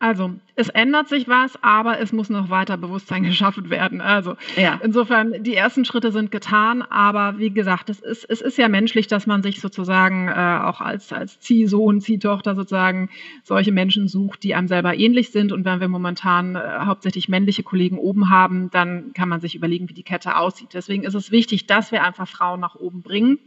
Also, 0.00 0.30
es 0.54 0.68
ändert 0.68 1.08
sich 1.08 1.26
was, 1.26 1.60
aber 1.60 1.98
es 1.98 2.12
muss 2.12 2.30
noch 2.30 2.50
weiter 2.50 2.76
Bewusstsein 2.76 3.22
geschaffen 3.24 3.68
werden. 3.68 4.00
Also, 4.00 4.36
ja. 4.56 4.78
insofern, 4.82 5.42
die 5.42 5.56
ersten 5.56 5.84
Schritte 5.84 6.12
sind 6.12 6.30
getan, 6.30 6.82
aber 6.82 7.38
wie 7.38 7.50
gesagt, 7.50 7.90
es 7.90 7.98
ist, 7.98 8.24
es 8.30 8.40
ist 8.40 8.58
ja 8.58 8.68
menschlich, 8.68 9.08
dass 9.08 9.26
man 9.26 9.42
sich 9.42 9.60
sozusagen 9.60 10.28
äh, 10.28 10.60
auch 10.62 10.80
als, 10.80 11.12
als 11.12 11.40
Ziehsohn, 11.40 12.00
Ziehtochter 12.00 12.54
sozusagen 12.54 13.10
solche 13.42 13.72
Menschen 13.72 14.06
sucht, 14.06 14.44
die 14.44 14.54
einem 14.54 14.68
selber 14.68 14.96
ähnlich 14.96 15.30
sind. 15.30 15.50
Und 15.50 15.64
wenn 15.64 15.80
wir 15.80 15.88
momentan 15.88 16.54
äh, 16.54 16.60
hauptsächlich 16.84 17.28
männliche 17.28 17.64
Kollegen 17.64 17.98
oben 17.98 18.30
haben, 18.30 18.70
dann 18.70 19.12
kann 19.14 19.28
man 19.28 19.40
sich 19.40 19.56
überlegen, 19.56 19.88
wie 19.88 19.94
die 19.94 20.04
Kette 20.04 20.36
aussieht. 20.36 20.74
Deswegen 20.74 21.02
ist 21.02 21.14
es 21.14 21.32
wichtig, 21.32 21.66
dass 21.66 21.90
wir 21.90 22.04
einfach 22.04 22.28
Frauen 22.28 22.60
nach 22.60 22.76
oben 22.76 23.02
bringen, 23.02 23.40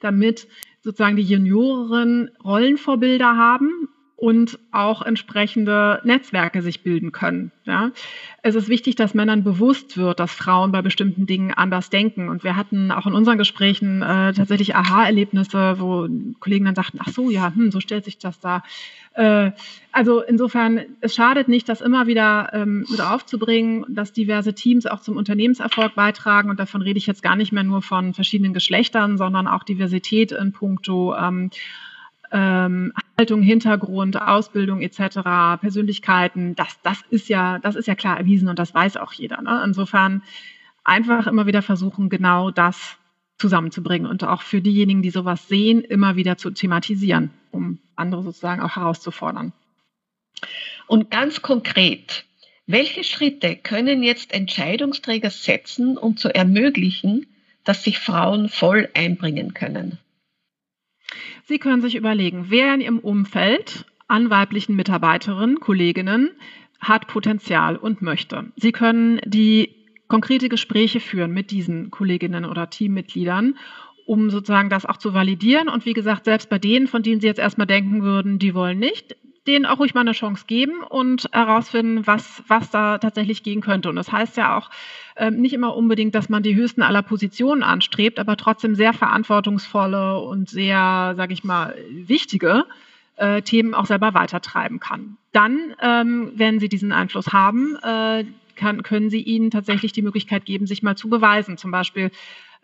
damit 0.00 0.46
sozusagen 0.82 1.16
die 1.16 1.22
Junioren 1.22 2.30
Rollenvorbilder 2.44 3.38
haben 3.38 3.88
und 4.24 4.58
auch 4.72 5.02
entsprechende 5.02 6.00
Netzwerke 6.02 6.62
sich 6.62 6.82
bilden 6.82 7.12
können. 7.12 7.52
Ja. 7.66 7.90
Es 8.40 8.54
ist 8.54 8.70
wichtig, 8.70 8.96
dass 8.96 9.12
Männern 9.12 9.44
bewusst 9.44 9.98
wird, 9.98 10.18
dass 10.18 10.32
Frauen 10.32 10.72
bei 10.72 10.80
bestimmten 10.80 11.26
Dingen 11.26 11.52
anders 11.52 11.90
denken. 11.90 12.30
Und 12.30 12.42
wir 12.42 12.56
hatten 12.56 12.90
auch 12.90 13.06
in 13.06 13.12
unseren 13.12 13.36
Gesprächen 13.36 14.00
äh, 14.00 14.32
tatsächlich 14.32 14.74
Aha-Erlebnisse, 14.74 15.78
wo 15.78 16.08
Kollegen 16.40 16.64
dann 16.64 16.74
sagten, 16.74 17.00
ach 17.02 17.08
so, 17.08 17.28
ja, 17.28 17.54
hm, 17.54 17.70
so 17.70 17.80
stellt 17.80 18.06
sich 18.06 18.16
das 18.16 18.40
da. 18.40 18.62
Äh, 19.12 19.50
also 19.92 20.22
insofern, 20.22 20.80
es 21.02 21.14
schadet 21.14 21.48
nicht, 21.48 21.68
das 21.68 21.82
immer 21.82 22.06
wieder 22.06 22.48
ähm, 22.54 22.86
mit 22.88 23.02
aufzubringen, 23.02 23.84
dass 23.90 24.14
diverse 24.14 24.54
Teams 24.54 24.86
auch 24.86 25.00
zum 25.00 25.18
Unternehmenserfolg 25.18 25.94
beitragen. 25.94 26.48
Und 26.48 26.58
davon 26.58 26.80
rede 26.80 26.96
ich 26.96 27.06
jetzt 27.06 27.22
gar 27.22 27.36
nicht 27.36 27.52
mehr 27.52 27.62
nur 27.62 27.82
von 27.82 28.14
verschiedenen 28.14 28.54
Geschlechtern, 28.54 29.18
sondern 29.18 29.46
auch 29.46 29.64
Diversität 29.64 30.32
in 30.32 30.52
puncto 30.52 31.14
ähm, 31.14 31.50
ähm, 32.32 32.92
Haltung, 33.18 33.42
Hintergrund, 33.42 34.20
Ausbildung 34.20 34.80
etc., 34.80 35.60
Persönlichkeiten, 35.60 36.54
das, 36.54 36.80
das 36.82 37.00
ist 37.10 37.28
ja, 37.28 37.58
das 37.58 37.76
ist 37.76 37.86
ja 37.86 37.94
klar 37.94 38.18
erwiesen 38.18 38.48
und 38.48 38.58
das 38.58 38.74
weiß 38.74 38.96
auch 38.96 39.12
jeder. 39.12 39.40
Ne? 39.42 39.62
Insofern 39.64 40.22
einfach 40.84 41.26
immer 41.26 41.46
wieder 41.46 41.62
versuchen, 41.62 42.08
genau 42.08 42.50
das 42.50 42.96
zusammenzubringen 43.38 44.08
und 44.08 44.22
auch 44.24 44.42
für 44.42 44.60
diejenigen, 44.60 45.02
die 45.02 45.10
sowas 45.10 45.48
sehen, 45.48 45.80
immer 45.80 46.16
wieder 46.16 46.36
zu 46.36 46.50
thematisieren, 46.50 47.30
um 47.50 47.78
andere 47.96 48.22
sozusagen 48.22 48.62
auch 48.62 48.76
herauszufordern. 48.76 49.52
Und 50.86 51.10
ganz 51.10 51.42
konkret, 51.42 52.26
welche 52.66 53.04
Schritte 53.04 53.56
können 53.56 54.02
jetzt 54.02 54.32
Entscheidungsträger 54.32 55.30
setzen, 55.30 55.98
um 55.98 56.16
zu 56.16 56.34
ermöglichen, 56.34 57.26
dass 57.64 57.84
sich 57.84 57.98
Frauen 57.98 58.48
voll 58.48 58.88
einbringen 58.94 59.54
können? 59.54 59.98
Sie 61.46 61.58
können 61.58 61.82
sich 61.82 61.94
überlegen, 61.94 62.46
wer 62.48 62.74
in 62.74 62.80
Ihrem 62.80 62.98
Umfeld 62.98 63.84
an 64.08 64.30
weiblichen 64.30 64.76
Mitarbeiterinnen, 64.76 65.60
Kolleginnen 65.60 66.30
hat 66.80 67.06
Potenzial 67.06 67.76
und 67.76 68.00
möchte. 68.00 68.52
Sie 68.56 68.72
können 68.72 69.20
die 69.26 69.74
konkrete 70.08 70.48
Gespräche 70.48 71.00
führen 71.00 71.32
mit 71.32 71.50
diesen 71.50 71.90
Kolleginnen 71.90 72.46
oder 72.46 72.70
Teammitgliedern, 72.70 73.56
um 74.06 74.30
sozusagen 74.30 74.70
das 74.70 74.86
auch 74.86 74.96
zu 74.96 75.12
validieren. 75.12 75.68
Und 75.68 75.84
wie 75.84 75.92
gesagt, 75.92 76.24
selbst 76.24 76.48
bei 76.48 76.58
denen, 76.58 76.86
von 76.86 77.02
denen 77.02 77.20
Sie 77.20 77.26
jetzt 77.26 77.40
erstmal 77.40 77.66
denken 77.66 78.02
würden, 78.02 78.38
die 78.38 78.54
wollen 78.54 78.78
nicht, 78.78 79.16
denen 79.46 79.66
auch 79.66 79.78
ruhig 79.78 79.94
mal 79.94 80.00
eine 80.00 80.12
Chance 80.12 80.44
geben 80.46 80.82
und 80.82 81.28
herausfinden, 81.32 82.06
was, 82.06 82.42
was 82.48 82.70
da 82.70 82.98
tatsächlich 82.98 83.42
gehen 83.42 83.60
könnte. 83.60 83.88
Und 83.88 83.96
das 83.96 84.10
heißt 84.10 84.36
ja 84.36 84.56
auch 84.56 84.70
ähm, 85.16 85.40
nicht 85.40 85.52
immer 85.52 85.76
unbedingt, 85.76 86.14
dass 86.14 86.28
man 86.28 86.42
die 86.42 86.54
höchsten 86.54 86.82
aller 86.82 87.02
Positionen 87.02 87.62
anstrebt, 87.62 88.18
aber 88.18 88.36
trotzdem 88.36 88.74
sehr 88.74 88.92
verantwortungsvolle 88.92 90.18
und 90.18 90.48
sehr, 90.48 91.14
sage 91.16 91.32
ich 91.32 91.44
mal, 91.44 91.74
wichtige 91.90 92.64
äh, 93.16 93.42
Themen 93.42 93.74
auch 93.74 93.86
selber 93.86 94.14
weitertreiben 94.14 94.80
kann. 94.80 95.16
Dann, 95.32 95.74
ähm, 95.80 96.32
wenn 96.36 96.58
Sie 96.58 96.68
diesen 96.68 96.92
Einfluss 96.92 97.32
haben, 97.32 97.76
äh, 97.82 98.24
kann, 98.56 98.82
können 98.82 99.10
Sie 99.10 99.20
ihnen 99.20 99.50
tatsächlich 99.50 99.92
die 99.92 100.02
Möglichkeit 100.02 100.44
geben, 100.46 100.66
sich 100.66 100.82
mal 100.82 100.96
zu 100.96 101.08
beweisen. 101.08 101.56
Zum 101.58 101.70
Beispiel 101.70 102.10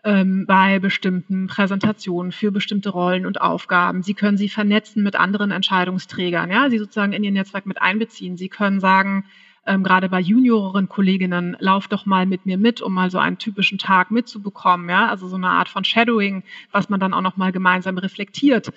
ähm, 0.03 0.45
bei 0.47 0.79
bestimmten 0.79 1.47
Präsentationen 1.47 2.31
für 2.31 2.51
bestimmte 2.51 2.89
Rollen 2.89 3.25
und 3.25 3.41
Aufgaben. 3.41 4.03
Sie 4.03 4.13
können 4.13 4.37
sie 4.37 4.49
vernetzen 4.49 5.03
mit 5.03 5.15
anderen 5.15 5.51
Entscheidungsträgern, 5.51 6.49
ja, 6.49 6.69
sie 6.69 6.79
sozusagen 6.79 7.13
in 7.13 7.23
ihr 7.23 7.31
Netzwerk 7.31 7.65
mit 7.65 7.81
einbeziehen. 7.81 8.37
Sie 8.37 8.49
können 8.49 8.79
sagen, 8.79 9.25
ähm, 9.65 9.83
gerade 9.83 10.09
bei 10.09 10.19
junioreren 10.19 10.89
Kolleginnen, 10.89 11.55
lauf 11.59 11.87
doch 11.87 12.05
mal 12.07 12.25
mit 12.25 12.45
mir 12.47 12.57
mit, 12.57 12.81
um 12.81 12.93
mal 12.93 13.11
so 13.11 13.19
einen 13.19 13.37
typischen 13.37 13.77
Tag 13.77 14.09
mitzubekommen, 14.09 14.89
ja, 14.89 15.07
also 15.07 15.27
so 15.27 15.35
eine 15.35 15.49
Art 15.49 15.69
von 15.69 15.83
Shadowing, 15.83 16.43
was 16.71 16.89
man 16.89 16.99
dann 16.99 17.13
auch 17.13 17.21
noch 17.21 17.37
mal 17.37 17.51
gemeinsam 17.51 17.97
reflektiert. 17.99 18.73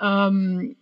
Ähm, 0.00 0.76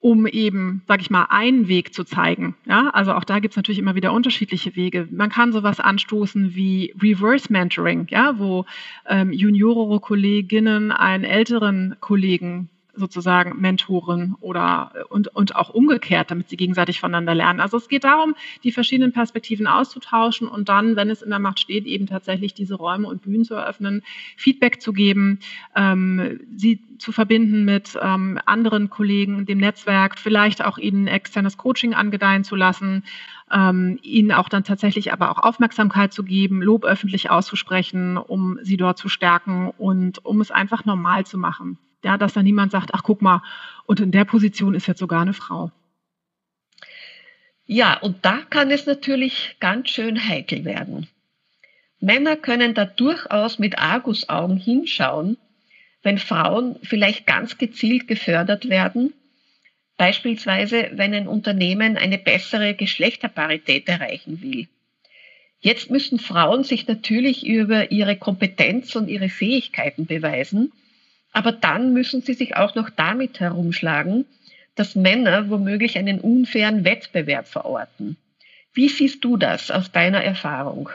um 0.00 0.26
eben, 0.26 0.82
sag 0.86 1.00
ich 1.00 1.10
mal, 1.10 1.26
einen 1.30 1.66
Weg 1.66 1.92
zu 1.92 2.04
zeigen. 2.04 2.54
Ja, 2.66 2.90
also 2.90 3.14
auch 3.14 3.24
da 3.24 3.40
gibt 3.40 3.52
es 3.52 3.56
natürlich 3.56 3.80
immer 3.80 3.96
wieder 3.96 4.12
unterschiedliche 4.12 4.76
Wege. 4.76 5.08
Man 5.10 5.30
kann 5.30 5.52
sowas 5.52 5.80
anstoßen 5.80 6.54
wie 6.54 6.94
Reverse 7.00 7.52
Mentoring, 7.52 8.06
ja, 8.10 8.38
wo 8.38 8.64
ähm, 9.06 9.32
juniorere 9.32 9.98
Kolleginnen 10.00 10.92
einen 10.92 11.24
älteren 11.24 11.96
Kollegen 12.00 12.70
sozusagen 12.98 13.60
Mentoren 13.60 14.36
oder 14.40 14.92
und, 15.10 15.28
und 15.28 15.56
auch 15.56 15.70
umgekehrt, 15.70 16.30
damit 16.30 16.48
sie 16.48 16.56
gegenseitig 16.56 17.00
voneinander 17.00 17.34
lernen. 17.34 17.60
Also 17.60 17.76
es 17.76 17.88
geht 17.88 18.04
darum, 18.04 18.34
die 18.64 18.72
verschiedenen 18.72 19.12
Perspektiven 19.12 19.66
auszutauschen 19.66 20.48
und 20.48 20.68
dann, 20.68 20.96
wenn 20.96 21.10
es 21.10 21.22
in 21.22 21.30
der 21.30 21.38
Macht 21.38 21.60
steht, 21.60 21.86
eben 21.86 22.06
tatsächlich 22.06 22.54
diese 22.54 22.74
Räume 22.74 23.08
und 23.08 23.22
Bühnen 23.22 23.44
zu 23.44 23.54
eröffnen, 23.54 24.02
Feedback 24.36 24.80
zu 24.80 24.92
geben, 24.92 25.40
ähm, 25.74 26.40
sie 26.56 26.80
zu 26.98 27.12
verbinden 27.12 27.64
mit 27.64 27.98
ähm, 28.00 28.38
anderen 28.44 28.90
Kollegen, 28.90 29.46
dem 29.46 29.58
Netzwerk, 29.58 30.18
vielleicht 30.18 30.64
auch 30.64 30.78
ihnen 30.78 31.06
externes 31.06 31.56
Coaching 31.56 31.94
angedeihen 31.94 32.44
zu 32.44 32.56
lassen, 32.56 33.04
ähm, 33.50 33.98
ihnen 34.02 34.32
auch 34.32 34.48
dann 34.48 34.64
tatsächlich 34.64 35.12
aber 35.12 35.30
auch 35.30 35.42
Aufmerksamkeit 35.42 36.12
zu 36.12 36.24
geben, 36.24 36.62
Lob 36.62 36.84
öffentlich 36.84 37.30
auszusprechen, 37.30 38.16
um 38.16 38.58
sie 38.62 38.76
dort 38.76 38.98
zu 38.98 39.08
stärken 39.08 39.68
und 39.78 40.24
um 40.24 40.40
es 40.40 40.50
einfach 40.50 40.84
normal 40.84 41.24
zu 41.24 41.38
machen. 41.38 41.78
Ja, 42.04 42.16
dass 42.16 42.32
da 42.32 42.42
niemand 42.42 42.72
sagt, 42.72 42.90
ach 42.94 43.02
guck 43.02 43.22
mal, 43.22 43.42
und 43.86 44.00
in 44.00 44.12
der 44.12 44.24
Position 44.24 44.74
ist 44.74 44.86
jetzt 44.86 45.00
sogar 45.00 45.22
eine 45.22 45.34
Frau. 45.34 45.72
Ja, 47.66 47.98
und 47.98 48.24
da 48.24 48.38
kann 48.48 48.70
es 48.70 48.86
natürlich 48.86 49.56
ganz 49.60 49.90
schön 49.90 50.28
heikel 50.28 50.64
werden. 50.64 51.08
Männer 52.00 52.36
können 52.36 52.74
da 52.74 52.84
durchaus 52.84 53.58
mit 53.58 53.78
Argusaugen 53.78 54.56
hinschauen, 54.56 55.36
wenn 56.02 56.18
Frauen 56.18 56.76
vielleicht 56.82 57.26
ganz 57.26 57.58
gezielt 57.58 58.06
gefördert 58.06 58.68
werden, 58.68 59.12
beispielsweise 59.96 60.90
wenn 60.92 61.12
ein 61.12 61.26
Unternehmen 61.26 61.96
eine 61.96 62.18
bessere 62.18 62.74
Geschlechterparität 62.74 63.88
erreichen 63.88 64.40
will. 64.40 64.68
Jetzt 65.60 65.90
müssen 65.90 66.20
Frauen 66.20 66.62
sich 66.62 66.86
natürlich 66.86 67.44
über 67.44 67.90
ihre 67.90 68.16
Kompetenz 68.16 68.94
und 68.94 69.08
ihre 69.08 69.28
Fähigkeiten 69.28 70.06
beweisen 70.06 70.72
aber 71.38 71.52
dann 71.52 71.92
müssen 71.92 72.20
sie 72.20 72.34
sich 72.34 72.56
auch 72.56 72.74
noch 72.74 72.90
damit 72.90 73.38
herumschlagen, 73.38 74.24
dass 74.74 74.96
Männer 74.96 75.48
womöglich 75.50 75.96
einen 75.96 76.20
unfairen 76.20 76.84
Wettbewerb 76.84 77.46
verorten. 77.46 78.16
Wie 78.72 78.88
siehst 78.88 79.22
du 79.22 79.36
das 79.36 79.70
aus 79.70 79.92
deiner 79.92 80.20
Erfahrung? 80.20 80.90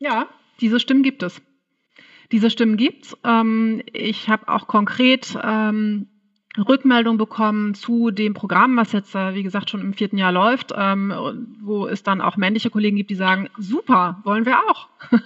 Ja, 0.00 0.26
diese 0.60 0.80
Stimmen 0.80 1.04
gibt 1.04 1.22
es. 1.22 1.40
Diese 2.32 2.50
Stimmen 2.50 2.76
gibt 2.76 3.04
es. 3.04 3.16
Ähm, 3.22 3.84
ich 3.92 4.28
habe 4.28 4.48
auch 4.48 4.66
konkret 4.66 5.38
ähm, 5.40 6.08
Rückmeldung 6.58 7.16
bekommen 7.16 7.74
zu 7.74 8.10
dem 8.10 8.34
Programm, 8.34 8.76
was 8.76 8.92
jetzt, 8.92 9.14
äh, 9.14 9.34
wie 9.34 9.42
gesagt, 9.42 9.70
schon 9.70 9.80
im 9.80 9.94
vierten 9.94 10.18
Jahr 10.18 10.32
läuft, 10.32 10.72
ähm, 10.76 11.12
wo 11.60 11.86
es 11.86 12.02
dann 12.02 12.20
auch 12.20 12.36
männliche 12.36 12.68
Kollegen 12.68 12.96
gibt, 12.96 13.10
die 13.10 13.14
sagen, 13.14 13.48
super, 13.56 14.20
wollen 14.24 14.44
wir 14.44 14.58
auch. 14.68 14.88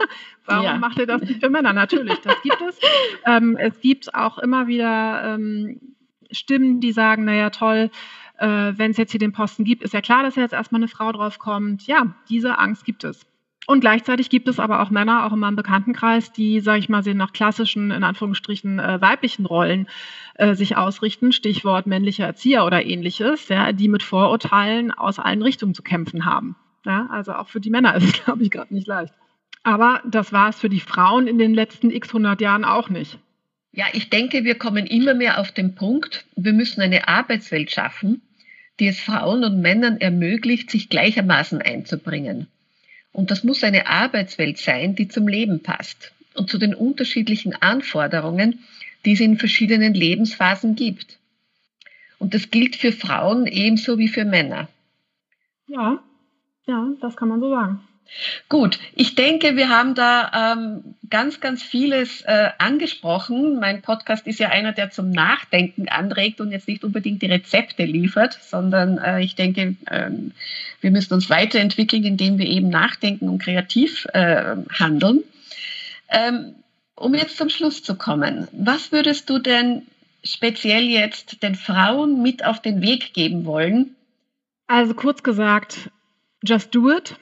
Warum 0.46 0.64
ja. 0.64 0.78
macht 0.78 0.98
ihr 0.98 1.06
das 1.06 1.22
nicht 1.22 1.40
für 1.40 1.50
Männer? 1.50 1.72
Natürlich, 1.72 2.20
das 2.20 2.40
gibt 2.42 2.62
es. 2.68 2.78
Ähm, 3.28 3.56
es 3.56 3.80
gibt 3.80 4.14
auch 4.14 4.38
immer 4.38 4.68
wieder 4.68 5.34
ähm, 5.34 5.80
Stimmen, 6.30 6.80
die 6.80 6.92
sagen, 6.92 7.24
naja, 7.24 7.50
toll, 7.50 7.90
äh, 8.38 8.72
wenn 8.76 8.92
es 8.92 8.96
jetzt 8.96 9.10
hier 9.10 9.18
den 9.18 9.32
Posten 9.32 9.64
gibt, 9.64 9.82
ist 9.82 9.94
ja 9.94 10.00
klar, 10.00 10.22
dass 10.22 10.36
jetzt 10.36 10.52
erstmal 10.52 10.80
eine 10.80 10.88
Frau 10.88 11.10
drauf 11.10 11.40
kommt. 11.40 11.88
Ja, 11.88 12.14
diese 12.28 12.58
Angst 12.58 12.84
gibt 12.84 13.02
es. 13.02 13.26
Und 13.66 13.80
gleichzeitig 13.80 14.30
gibt 14.30 14.46
es 14.48 14.60
aber 14.60 14.80
auch 14.80 14.90
Männer, 14.90 15.26
auch 15.26 15.32
in 15.32 15.40
meinem 15.40 15.56
Bekanntenkreis, 15.56 16.32
die, 16.32 16.60
sage 16.60 16.78
ich 16.78 16.88
mal, 16.88 17.02
sie 17.02 17.14
nach 17.14 17.32
klassischen, 17.32 17.90
in 17.90 18.04
Anführungsstrichen, 18.04 18.78
äh, 18.78 19.00
weiblichen 19.00 19.44
Rollen 19.44 19.88
äh, 20.36 20.54
sich 20.54 20.76
ausrichten, 20.76 21.32
Stichwort 21.32 21.86
männlicher 21.86 22.26
Erzieher 22.26 22.64
oder 22.64 22.86
ähnliches, 22.86 23.48
ja, 23.48 23.72
die 23.72 23.88
mit 23.88 24.04
Vorurteilen 24.04 24.92
aus 24.92 25.18
allen 25.18 25.42
Richtungen 25.42 25.74
zu 25.74 25.82
kämpfen 25.82 26.24
haben. 26.24 26.54
Ja, 26.84 27.08
also 27.10 27.32
auch 27.32 27.48
für 27.48 27.60
die 27.60 27.70
Männer 27.70 27.96
ist 27.96 28.04
es, 28.04 28.12
glaube 28.24 28.44
ich, 28.44 28.50
gerade 28.50 28.72
nicht 28.72 28.86
leicht. 28.86 29.12
Aber 29.64 30.00
das 30.08 30.32
war 30.32 30.48
es 30.50 30.60
für 30.60 30.68
die 30.68 30.80
Frauen 30.80 31.26
in 31.26 31.38
den 31.38 31.52
letzten 31.52 31.90
x 31.90 32.12
hundert 32.12 32.40
Jahren 32.40 32.64
auch 32.64 32.88
nicht. 32.88 33.18
Ja, 33.72 33.86
ich 33.92 34.10
denke, 34.10 34.44
wir 34.44 34.54
kommen 34.54 34.86
immer 34.86 35.12
mehr 35.12 35.40
auf 35.40 35.50
den 35.50 35.74
Punkt, 35.74 36.24
wir 36.36 36.52
müssen 36.52 36.80
eine 36.80 37.08
Arbeitswelt 37.08 37.72
schaffen, 37.72 38.22
die 38.78 38.86
es 38.86 39.00
Frauen 39.00 39.42
und 39.42 39.60
Männern 39.60 40.00
ermöglicht, 40.00 40.70
sich 40.70 40.88
gleichermaßen 40.88 41.60
einzubringen. 41.60 42.46
Und 43.16 43.30
das 43.30 43.44
muss 43.44 43.64
eine 43.64 43.86
Arbeitswelt 43.86 44.58
sein, 44.58 44.94
die 44.94 45.08
zum 45.08 45.26
Leben 45.26 45.62
passt 45.62 46.12
und 46.34 46.50
zu 46.50 46.58
den 46.58 46.74
unterschiedlichen 46.74 47.54
Anforderungen, 47.54 48.62
die 49.06 49.12
es 49.12 49.20
in 49.20 49.38
verschiedenen 49.38 49.94
Lebensphasen 49.94 50.74
gibt. 50.74 51.18
Und 52.18 52.34
das 52.34 52.50
gilt 52.50 52.76
für 52.76 52.92
Frauen 52.92 53.46
ebenso 53.46 53.96
wie 53.96 54.08
für 54.08 54.26
Männer. 54.26 54.68
Ja, 55.66 56.02
ja, 56.66 56.92
das 57.00 57.16
kann 57.16 57.28
man 57.28 57.40
so 57.40 57.48
sagen. 57.48 57.85
Gut, 58.48 58.78
ich 58.94 59.14
denke, 59.14 59.56
wir 59.56 59.68
haben 59.68 59.94
da 59.94 60.54
ähm, 60.54 60.94
ganz, 61.10 61.40
ganz 61.40 61.62
vieles 61.62 62.22
äh, 62.22 62.50
angesprochen. 62.58 63.58
Mein 63.58 63.82
Podcast 63.82 64.26
ist 64.26 64.38
ja 64.38 64.48
einer, 64.48 64.72
der 64.72 64.90
zum 64.90 65.10
Nachdenken 65.10 65.88
anregt 65.88 66.40
und 66.40 66.52
jetzt 66.52 66.68
nicht 66.68 66.84
unbedingt 66.84 67.22
die 67.22 67.26
Rezepte 67.26 67.84
liefert, 67.84 68.38
sondern 68.40 68.98
äh, 68.98 69.22
ich 69.22 69.34
denke, 69.34 69.76
ähm, 69.90 70.32
wir 70.80 70.90
müssen 70.90 71.14
uns 71.14 71.28
weiterentwickeln, 71.30 72.04
indem 72.04 72.38
wir 72.38 72.46
eben 72.46 72.68
nachdenken 72.68 73.28
und 73.28 73.42
kreativ 73.42 74.06
äh, 74.12 74.56
handeln. 74.70 75.24
Ähm, 76.08 76.54
um 76.94 77.14
jetzt 77.14 77.36
zum 77.36 77.48
Schluss 77.48 77.82
zu 77.82 77.96
kommen, 77.96 78.48
was 78.52 78.92
würdest 78.92 79.28
du 79.28 79.38
denn 79.38 79.82
speziell 80.24 80.84
jetzt 80.84 81.42
den 81.42 81.54
Frauen 81.54 82.22
mit 82.22 82.44
auf 82.44 82.62
den 82.62 82.80
Weg 82.80 83.12
geben 83.12 83.44
wollen? 83.44 83.94
Also 84.66 84.94
kurz 84.94 85.22
gesagt, 85.22 85.90
just 86.42 86.74
do 86.74 86.90
it 86.90 87.16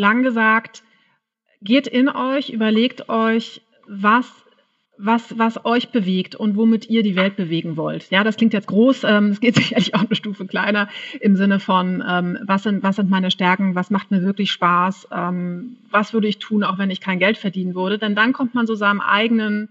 lang 0.00 0.22
gesagt, 0.22 0.82
geht 1.62 1.86
in 1.86 2.08
euch, 2.08 2.50
überlegt 2.50 3.08
euch, 3.08 3.62
was 3.86 4.26
was, 5.02 5.38
was 5.38 5.64
euch 5.64 5.90
bewegt 5.90 6.34
und 6.34 6.56
womit 6.56 6.90
ihr 6.90 7.02
die 7.02 7.16
Welt 7.16 7.36
bewegen 7.36 7.76
wollt. 7.76 8.10
Ja, 8.10 8.22
das 8.22 8.36
klingt 8.36 8.52
jetzt 8.52 8.68
groß, 8.68 9.04
ähm, 9.04 9.28
es 9.28 9.40
geht 9.40 9.54
sicherlich 9.56 9.94
auch 9.94 10.04
eine 10.04 10.14
Stufe 10.14 10.46
kleiner 10.46 10.88
im 11.20 11.36
Sinne 11.36 11.58
von, 11.58 12.04
ähm, 12.06 12.38
was, 12.42 12.64
sind, 12.64 12.82
was 12.82 12.96
sind 12.96 13.08
meine 13.08 13.30
Stärken, 13.30 13.74
was 13.74 13.90
macht 13.90 14.10
mir 14.10 14.22
wirklich 14.22 14.52
Spaß, 14.52 15.08
ähm, 15.10 15.78
was 15.90 16.12
würde 16.12 16.28
ich 16.28 16.38
tun, 16.38 16.64
auch 16.64 16.78
wenn 16.78 16.90
ich 16.90 17.00
kein 17.00 17.18
Geld 17.18 17.38
verdienen 17.38 17.74
würde. 17.74 17.98
Denn 17.98 18.14
dann 18.14 18.32
kommt 18.32 18.54
man 18.54 18.66
so 18.66 18.74
seinem 18.74 19.00
eigenen 19.00 19.70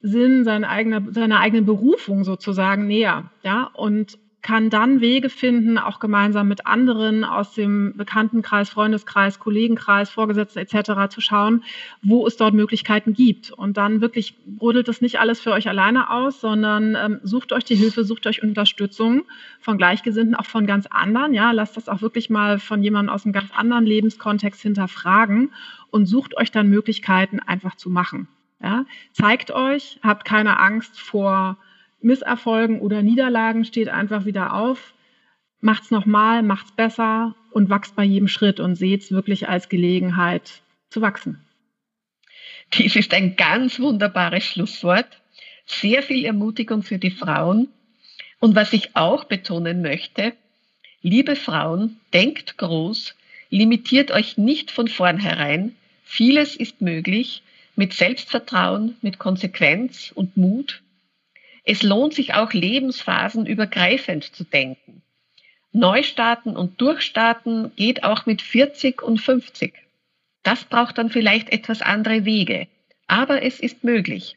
Sinn, 0.00 0.44
seine 0.44 0.68
eigene, 0.68 1.12
seiner 1.12 1.40
eigenen 1.40 1.66
Berufung 1.66 2.24
sozusagen 2.24 2.86
näher. 2.86 3.30
Ja, 3.42 3.64
und 3.74 4.16
kann 4.42 4.70
dann 4.70 5.00
Wege 5.00 5.28
finden, 5.28 5.76
auch 5.78 6.00
gemeinsam 6.00 6.48
mit 6.48 6.66
anderen 6.66 7.24
aus 7.24 7.52
dem 7.52 7.94
Bekanntenkreis, 7.96 8.70
Freundeskreis, 8.70 9.38
Kollegenkreis, 9.38 10.10
Vorgesetzten 10.10 10.58
etc. 10.60 11.12
zu 11.12 11.20
schauen, 11.20 11.62
wo 12.02 12.26
es 12.26 12.36
dort 12.36 12.54
Möglichkeiten 12.54 13.12
gibt. 13.12 13.50
Und 13.50 13.76
dann 13.76 14.00
wirklich 14.00 14.34
brodelt 14.46 14.88
es 14.88 15.00
nicht 15.00 15.20
alles 15.20 15.40
für 15.40 15.52
euch 15.52 15.68
alleine 15.68 16.10
aus, 16.10 16.40
sondern 16.40 16.96
ähm, 16.96 17.20
sucht 17.22 17.52
euch 17.52 17.64
die 17.64 17.74
Hilfe, 17.74 18.04
sucht 18.04 18.26
euch 18.26 18.42
Unterstützung 18.42 19.24
von 19.60 19.76
Gleichgesinnten, 19.76 20.34
auch 20.34 20.46
von 20.46 20.66
ganz 20.66 20.86
anderen. 20.86 21.34
Ja, 21.34 21.52
lasst 21.52 21.76
das 21.76 21.88
auch 21.88 22.00
wirklich 22.00 22.30
mal 22.30 22.58
von 22.58 22.82
jemandem 22.82 23.14
aus 23.14 23.24
einem 23.24 23.32
ganz 23.32 23.50
anderen 23.52 23.84
Lebenskontext 23.84 24.62
hinterfragen 24.62 25.52
und 25.90 26.06
sucht 26.06 26.36
euch 26.36 26.50
dann 26.50 26.68
Möglichkeiten 26.68 27.40
einfach 27.40 27.74
zu 27.74 27.90
machen. 27.90 28.28
Ja, 28.62 28.84
zeigt 29.12 29.50
euch, 29.50 29.98
habt 30.02 30.26
keine 30.26 30.58
Angst 30.58 31.00
vor 31.00 31.56
Misserfolgen 32.02 32.80
oder 32.80 33.02
Niederlagen 33.02 33.64
steht 33.64 33.88
einfach 33.88 34.24
wieder 34.24 34.54
auf, 34.54 34.94
macht's 35.60 35.90
nochmal, 35.90 36.42
macht's 36.42 36.72
besser 36.72 37.34
und 37.50 37.68
wachst 37.68 37.96
bei 37.96 38.04
jedem 38.04 38.28
Schritt 38.28 38.60
und 38.60 38.76
seht's 38.76 39.10
wirklich 39.10 39.48
als 39.48 39.68
Gelegenheit 39.68 40.62
zu 40.88 41.00
wachsen. 41.00 41.44
Dies 42.74 42.96
ist 42.96 43.12
ein 43.12 43.36
ganz 43.36 43.80
wunderbares 43.80 44.44
Schlusswort. 44.44 45.20
Sehr 45.66 46.02
viel 46.02 46.24
Ermutigung 46.24 46.82
für 46.82 46.98
die 46.98 47.10
Frauen. 47.10 47.68
Und 48.38 48.54
was 48.54 48.72
ich 48.72 48.96
auch 48.96 49.24
betonen 49.24 49.82
möchte, 49.82 50.32
liebe 51.02 51.36
Frauen, 51.36 52.00
denkt 52.12 52.58
groß, 52.58 53.14
limitiert 53.50 54.10
euch 54.10 54.38
nicht 54.38 54.70
von 54.70 54.88
vornherein. 54.88 55.74
Vieles 56.04 56.56
ist 56.56 56.80
möglich 56.80 57.42
mit 57.76 57.92
Selbstvertrauen, 57.92 58.96
mit 59.02 59.18
Konsequenz 59.18 60.12
und 60.14 60.36
Mut. 60.36 60.82
Es 61.64 61.82
lohnt 61.82 62.14
sich 62.14 62.34
auch 62.34 62.52
lebensphasenübergreifend 62.52 64.24
zu 64.24 64.44
denken. 64.44 65.02
Neustarten 65.72 66.56
und 66.56 66.80
Durchstarten 66.80 67.72
geht 67.76 68.02
auch 68.02 68.26
mit 68.26 68.42
40 68.42 69.02
und 69.02 69.18
50. 69.18 69.74
Das 70.42 70.64
braucht 70.64 70.98
dann 70.98 71.10
vielleicht 71.10 71.50
etwas 71.50 71.82
andere 71.82 72.24
Wege, 72.24 72.66
aber 73.06 73.42
es 73.42 73.60
ist 73.60 73.84
möglich. 73.84 74.36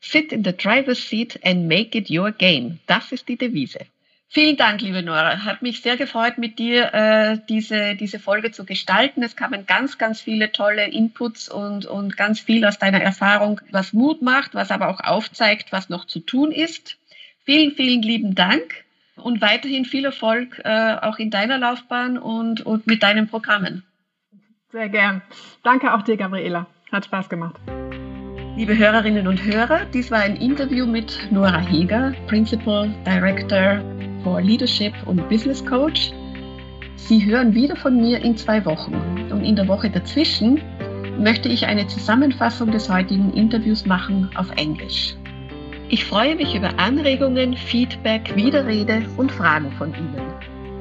Sit 0.00 0.32
in 0.32 0.44
the 0.44 0.52
driver's 0.52 1.08
seat 1.08 1.38
and 1.44 1.68
make 1.68 1.96
it 1.96 2.10
your 2.10 2.32
game. 2.32 2.80
Das 2.86 3.12
ist 3.12 3.28
die 3.28 3.36
Devise. 3.36 3.86
Vielen 4.28 4.56
Dank, 4.56 4.80
liebe 4.80 5.02
Nora. 5.02 5.44
Hat 5.44 5.62
mich 5.62 5.80
sehr 5.82 5.96
gefreut, 5.96 6.36
mit 6.36 6.58
dir 6.58 6.92
äh, 6.92 7.38
diese, 7.48 7.94
diese 7.94 8.18
Folge 8.18 8.50
zu 8.50 8.64
gestalten. 8.64 9.22
Es 9.22 9.36
kamen 9.36 9.66
ganz, 9.66 9.98
ganz 9.98 10.20
viele 10.20 10.52
tolle 10.52 10.88
Inputs 10.88 11.48
und, 11.48 11.86
und 11.86 12.16
ganz 12.16 12.40
viel 12.40 12.64
aus 12.64 12.78
deiner 12.78 13.00
Erfahrung, 13.00 13.60
was 13.70 13.92
Mut 13.92 14.22
macht, 14.22 14.54
was 14.54 14.70
aber 14.70 14.88
auch 14.88 15.00
aufzeigt, 15.00 15.72
was 15.72 15.88
noch 15.88 16.06
zu 16.06 16.20
tun 16.20 16.50
ist. 16.50 16.98
Vielen, 17.44 17.72
vielen 17.72 18.02
lieben 18.02 18.34
Dank 18.34 18.84
und 19.16 19.40
weiterhin 19.40 19.84
viel 19.84 20.04
Erfolg 20.04 20.60
äh, 20.64 20.96
auch 21.00 21.18
in 21.18 21.30
deiner 21.30 21.58
Laufbahn 21.58 22.18
und, 22.18 22.60
und 22.66 22.86
mit 22.86 23.02
deinen 23.02 23.28
Programmen. 23.28 23.84
Sehr 24.72 24.88
gern. 24.88 25.22
Danke 25.62 25.94
auch 25.94 26.02
dir, 26.02 26.16
Gabriela. 26.16 26.66
Hat 26.90 27.04
Spaß 27.04 27.28
gemacht. 27.28 27.54
Liebe 28.56 28.76
Hörerinnen 28.76 29.28
und 29.28 29.44
Hörer, 29.44 29.84
dies 29.92 30.10
war 30.10 30.20
ein 30.20 30.36
Interview 30.36 30.86
mit 30.86 31.28
Nora 31.30 31.58
Heger, 31.58 32.14
Principal 32.26 32.88
Director 33.04 33.80
for 34.26 34.42
Leadership 34.42 34.92
und 35.04 35.28
Business 35.28 35.64
Coach. 35.64 36.10
Sie 36.96 37.24
hören 37.24 37.54
wieder 37.54 37.76
von 37.76 38.00
mir 38.00 38.20
in 38.20 38.36
zwei 38.36 38.64
Wochen. 38.64 38.92
Und 39.30 39.44
in 39.44 39.54
der 39.54 39.68
Woche 39.68 39.88
dazwischen 39.88 40.60
möchte 41.16 41.48
ich 41.48 41.64
eine 41.64 41.86
Zusammenfassung 41.86 42.72
des 42.72 42.90
heutigen 42.90 43.32
Interviews 43.34 43.86
machen 43.86 44.28
auf 44.34 44.50
Englisch. 44.56 45.14
Ich 45.90 46.04
freue 46.04 46.34
mich 46.34 46.56
über 46.56 46.76
Anregungen, 46.76 47.56
Feedback, 47.56 48.34
Widerrede 48.34 49.04
und 49.16 49.30
Fragen 49.30 49.70
von 49.78 49.94
Ihnen. 49.94 50.20